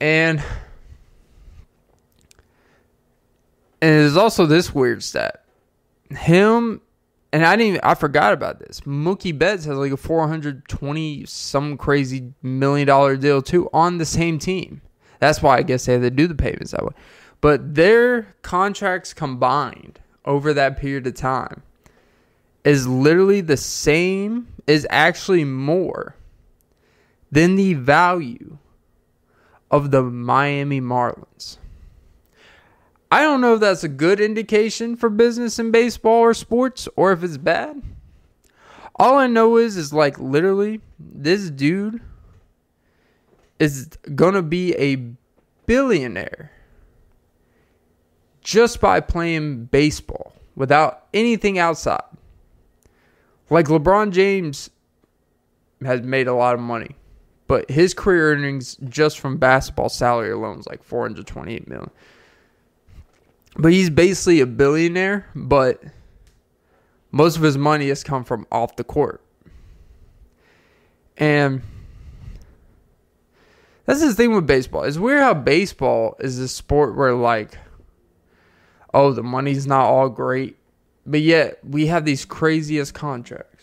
And 0.00 0.42
and 3.80 3.90
there's 3.90 4.16
also 4.16 4.46
this 4.46 4.74
weird 4.74 5.02
stat. 5.02 5.44
Him 6.10 6.80
and 7.32 7.44
I 7.44 7.56
didn't 7.56 7.68
even, 7.68 7.80
I 7.82 7.94
forgot 7.94 8.32
about 8.32 8.58
this. 8.58 8.80
Mookie 8.80 9.36
Betts 9.36 9.64
has 9.66 9.76
like 9.76 9.92
a 9.92 9.96
420 9.96 11.26
some 11.26 11.76
crazy 11.76 12.32
million 12.42 12.86
dollar 12.86 13.16
deal 13.16 13.42
too 13.42 13.68
on 13.72 13.98
the 13.98 14.06
same 14.06 14.38
team. 14.38 14.80
That's 15.20 15.42
why 15.42 15.58
I 15.58 15.62
guess 15.62 15.86
they 15.86 15.94
had 15.94 16.02
to 16.02 16.10
do 16.10 16.26
the 16.26 16.34
payments 16.34 16.70
that 16.70 16.84
way. 16.84 16.92
But 17.40 17.74
their 17.74 18.34
contracts 18.42 19.12
combined 19.12 20.00
over 20.24 20.52
that 20.54 20.78
period 20.78 21.06
of 21.06 21.14
time 21.14 21.62
is 22.64 22.86
literally 22.86 23.40
the 23.40 23.56
same, 23.56 24.48
is 24.66 24.86
actually 24.90 25.44
more 25.44 26.14
than 27.30 27.56
the 27.56 27.74
value 27.74 28.58
of 29.70 29.90
the 29.90 30.02
Miami 30.02 30.80
Marlins. 30.80 31.58
I 33.10 33.22
don't 33.22 33.40
know 33.40 33.54
if 33.54 33.60
that's 33.60 33.84
a 33.84 33.88
good 33.88 34.20
indication 34.20 34.96
for 34.96 35.08
business 35.08 35.58
in 35.58 35.70
baseball 35.70 36.20
or 36.20 36.34
sports 36.34 36.88
or 36.94 37.12
if 37.12 37.22
it's 37.22 37.38
bad. 37.38 37.82
All 38.96 39.16
I 39.16 39.26
know 39.26 39.56
is 39.56 39.76
is 39.76 39.92
like 39.92 40.18
literally 40.18 40.80
this 40.98 41.50
dude 41.50 42.00
is 43.58 43.86
going 44.14 44.34
to 44.34 44.42
be 44.42 44.74
a 44.74 45.12
billionaire 45.66 46.52
just 48.42 48.80
by 48.80 49.00
playing 49.00 49.66
baseball 49.66 50.32
without 50.54 51.06
anything 51.14 51.58
outside. 51.58 52.02
Like 53.50 53.66
LeBron 53.66 54.12
James 54.12 54.70
has 55.82 56.02
made 56.02 56.26
a 56.26 56.34
lot 56.34 56.54
of 56.54 56.60
money, 56.60 56.96
but 57.46 57.70
his 57.70 57.94
career 57.94 58.32
earnings 58.32 58.76
just 58.88 59.18
from 59.18 59.38
basketball 59.38 59.88
salary 59.88 60.32
alone 60.32 60.58
is 60.58 60.66
like 60.66 60.82
428 60.82 61.68
million. 61.68 61.90
But 63.58 63.72
he's 63.72 63.90
basically 63.90 64.40
a 64.40 64.46
billionaire, 64.46 65.26
but 65.34 65.82
most 67.10 67.36
of 67.36 67.42
his 67.42 67.58
money 67.58 67.88
has 67.88 68.04
come 68.04 68.22
from 68.24 68.46
off 68.52 68.76
the 68.76 68.84
court. 68.84 69.20
And 71.16 71.62
That's 73.88 74.00
the 74.00 74.14
thing 74.14 74.34
with 74.34 74.46
baseball. 74.46 74.84
It's 74.84 74.98
weird 74.98 75.20
how 75.22 75.32
baseball 75.32 76.14
is 76.20 76.38
a 76.38 76.46
sport 76.46 76.94
where 76.94 77.14
like 77.14 77.56
oh, 78.94 79.12
the 79.12 79.22
money's 79.22 79.66
not 79.66 79.84
all 79.86 80.08
great, 80.08 80.56
but 81.06 81.20
yet 81.20 81.58
we 81.64 81.86
have 81.86 82.04
these 82.04 82.24
craziest 82.24 82.94
contracts. 82.94 83.57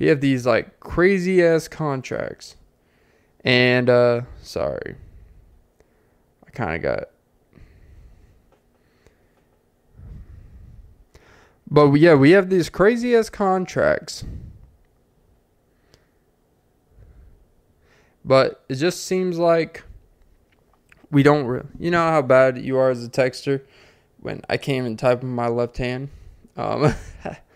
We 0.00 0.06
have 0.06 0.20
these 0.22 0.46
like 0.46 0.80
crazy 0.80 1.44
ass 1.44 1.68
contracts. 1.68 2.56
And 3.44 3.88
uh 3.88 4.22
sorry. 4.42 4.96
I 6.46 6.50
kind 6.50 6.74
of 6.74 6.82
got 6.82 7.08
But 11.70 11.92
yeah, 11.92 12.14
we 12.14 12.32
have 12.32 12.50
these 12.50 12.68
crazy 12.68 13.14
ass 13.14 13.30
contracts. 13.30 14.24
But 18.24 18.64
it 18.68 18.74
just 18.76 19.04
seems 19.04 19.38
like 19.38 19.84
we 21.10 21.22
don't 21.22 21.46
really. 21.46 21.68
You 21.78 21.90
know 21.90 22.08
how 22.08 22.22
bad 22.22 22.58
you 22.58 22.76
are 22.78 22.90
as 22.90 23.04
a 23.04 23.08
texter 23.08 23.60
when 24.18 24.40
I 24.48 24.56
can't 24.56 24.78
even 24.78 24.96
type 24.96 25.20
with 25.20 25.30
my 25.30 25.46
left 25.46 25.76
hand. 25.76 26.08
Um, 26.56 26.94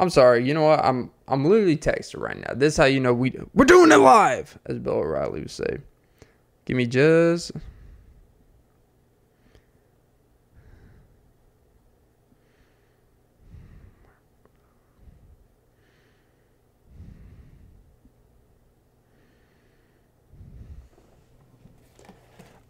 I'm 0.00 0.10
sorry. 0.10 0.46
You 0.46 0.54
know 0.54 0.62
what? 0.62 0.82
I'm 0.82 1.10
I'm 1.28 1.44
literally 1.44 1.76
texting 1.76 2.20
right 2.20 2.38
now. 2.38 2.54
This 2.54 2.72
is 2.74 2.76
how 2.78 2.86
you 2.86 3.00
know 3.00 3.12
we 3.12 3.38
we're 3.54 3.66
doing 3.66 3.92
it 3.92 3.98
live, 3.98 4.58
as 4.64 4.78
Bill 4.78 4.94
O'Reilly 4.94 5.40
would 5.40 5.50
say. 5.50 5.78
Give 6.64 6.76
me 6.76 6.86
just 6.86 7.52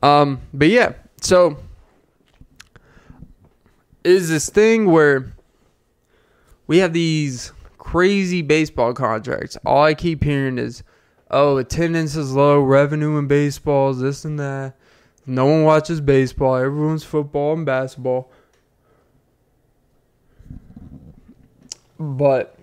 Um, 0.02 0.40
but 0.54 0.68
yeah, 0.68 0.94
so 1.20 1.58
is 4.02 4.30
this 4.30 4.48
thing 4.48 4.90
where 4.90 5.34
we 6.70 6.78
have 6.78 6.92
these 6.92 7.52
crazy 7.78 8.42
baseball 8.42 8.94
contracts. 8.94 9.56
All 9.66 9.82
I 9.82 9.92
keep 9.92 10.22
hearing 10.22 10.56
is, 10.56 10.84
oh, 11.28 11.56
attendance 11.56 12.14
is 12.14 12.32
low, 12.32 12.60
revenue 12.60 13.18
in 13.18 13.26
baseball 13.26 13.90
is 13.90 13.98
this 13.98 14.24
and 14.24 14.38
that. 14.38 14.76
No 15.26 15.46
one 15.46 15.64
watches 15.64 16.00
baseball. 16.00 16.54
Everyone's 16.54 17.02
football 17.02 17.54
and 17.54 17.66
basketball. 17.66 18.30
But 21.98 22.56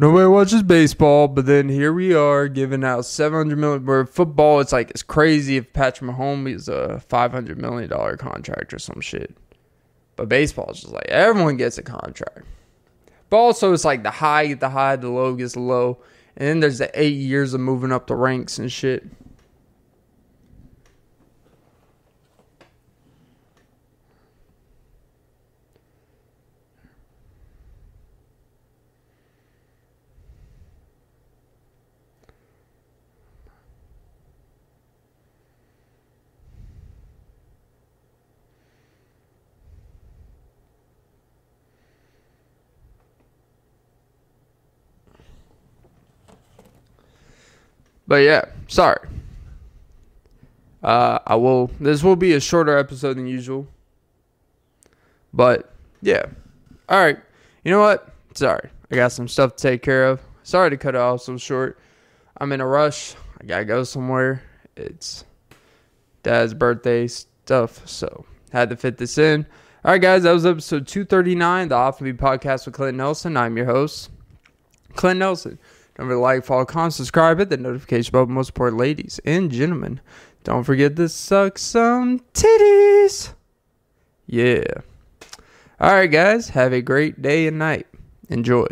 Nobody 0.00 0.28
watches 0.28 0.62
baseball, 0.62 1.26
but 1.26 1.46
then 1.46 1.68
here 1.68 1.92
we 1.92 2.14
are 2.14 2.46
giving 2.46 2.84
out 2.84 3.04
seven 3.04 3.36
hundred 3.36 3.58
million. 3.58 3.84
Where 3.84 4.06
football, 4.06 4.60
it's 4.60 4.70
like 4.70 4.90
it's 4.90 5.02
crazy 5.02 5.56
if 5.56 5.72
Patrick 5.72 6.08
Mahomes 6.08 6.54
is 6.54 6.68
a 6.68 7.00
five 7.00 7.32
hundred 7.32 7.58
million 7.58 7.90
dollar 7.90 8.16
contract 8.16 8.72
or 8.72 8.78
some 8.78 9.00
shit. 9.00 9.34
But 10.14 10.28
baseball 10.28 10.70
is 10.70 10.82
just 10.82 10.92
like 10.92 11.06
everyone 11.08 11.56
gets 11.56 11.78
a 11.78 11.82
contract. 11.82 12.46
But 13.28 13.38
also, 13.38 13.72
it's 13.72 13.84
like 13.84 14.04
the 14.04 14.12
high, 14.12 14.54
the 14.54 14.68
high, 14.68 14.94
the 14.94 15.08
low 15.08 15.34
gets 15.34 15.56
low, 15.56 15.98
and 16.36 16.46
then 16.48 16.60
there's 16.60 16.78
the 16.78 16.92
eight 16.94 17.16
years 17.16 17.52
of 17.52 17.60
moving 17.60 17.90
up 17.90 18.06
the 18.06 18.14
ranks 18.14 18.56
and 18.60 18.70
shit. 18.70 19.04
But 48.08 48.22
yeah, 48.22 48.46
sorry. 48.66 49.06
Uh, 50.82 51.18
I 51.26 51.36
will. 51.36 51.70
This 51.78 52.02
will 52.02 52.16
be 52.16 52.32
a 52.32 52.40
shorter 52.40 52.76
episode 52.76 53.18
than 53.18 53.26
usual. 53.26 53.68
But 55.34 55.72
yeah, 56.00 56.24
all 56.88 56.98
right. 56.98 57.18
You 57.64 57.70
know 57.70 57.80
what? 57.80 58.12
Sorry, 58.34 58.70
I 58.90 58.96
got 58.96 59.12
some 59.12 59.28
stuff 59.28 59.56
to 59.56 59.62
take 59.62 59.82
care 59.82 60.06
of. 60.06 60.20
Sorry 60.42 60.70
to 60.70 60.78
cut 60.78 60.94
it 60.94 61.00
off 61.00 61.20
so 61.20 61.36
short. 61.36 61.78
I'm 62.38 62.50
in 62.52 62.62
a 62.62 62.66
rush. 62.66 63.14
I 63.40 63.44
gotta 63.44 63.66
go 63.66 63.84
somewhere. 63.84 64.42
It's 64.76 65.24
dad's 66.22 66.54
birthday 66.54 67.08
stuff, 67.08 67.86
so 67.86 68.24
had 68.52 68.70
to 68.70 68.76
fit 68.76 68.96
this 68.96 69.18
in. 69.18 69.44
All 69.84 69.92
right, 69.92 70.00
guys, 70.00 70.22
that 70.22 70.32
was 70.32 70.46
episode 70.46 70.86
239, 70.86 71.68
the 71.68 71.74
Off 71.74 71.98
podcast 71.98 72.64
with 72.64 72.74
Clint 72.74 72.96
Nelson. 72.96 73.36
I'm 73.36 73.56
your 73.56 73.66
host, 73.66 74.10
Clint 74.94 75.18
Nelson. 75.18 75.58
Don't 75.98 76.08
to 76.08 76.16
like, 76.16 76.44
follow, 76.44 76.64
comment, 76.64 76.94
subscribe, 76.94 77.38
hit 77.40 77.50
the 77.50 77.56
notification 77.56 78.12
bell. 78.12 78.26
Most 78.26 78.50
important, 78.50 78.78
ladies 78.78 79.18
and 79.24 79.50
gentlemen, 79.50 80.00
don't 80.44 80.62
forget 80.62 80.94
to 80.94 81.08
suck 81.08 81.58
some 81.58 82.20
titties. 82.32 83.32
Yeah. 84.26 84.62
All 85.80 85.92
right, 85.92 86.06
guys. 86.06 86.50
Have 86.50 86.72
a 86.72 86.82
great 86.82 87.20
day 87.20 87.48
and 87.48 87.58
night. 87.58 87.88
Enjoy. 88.28 88.66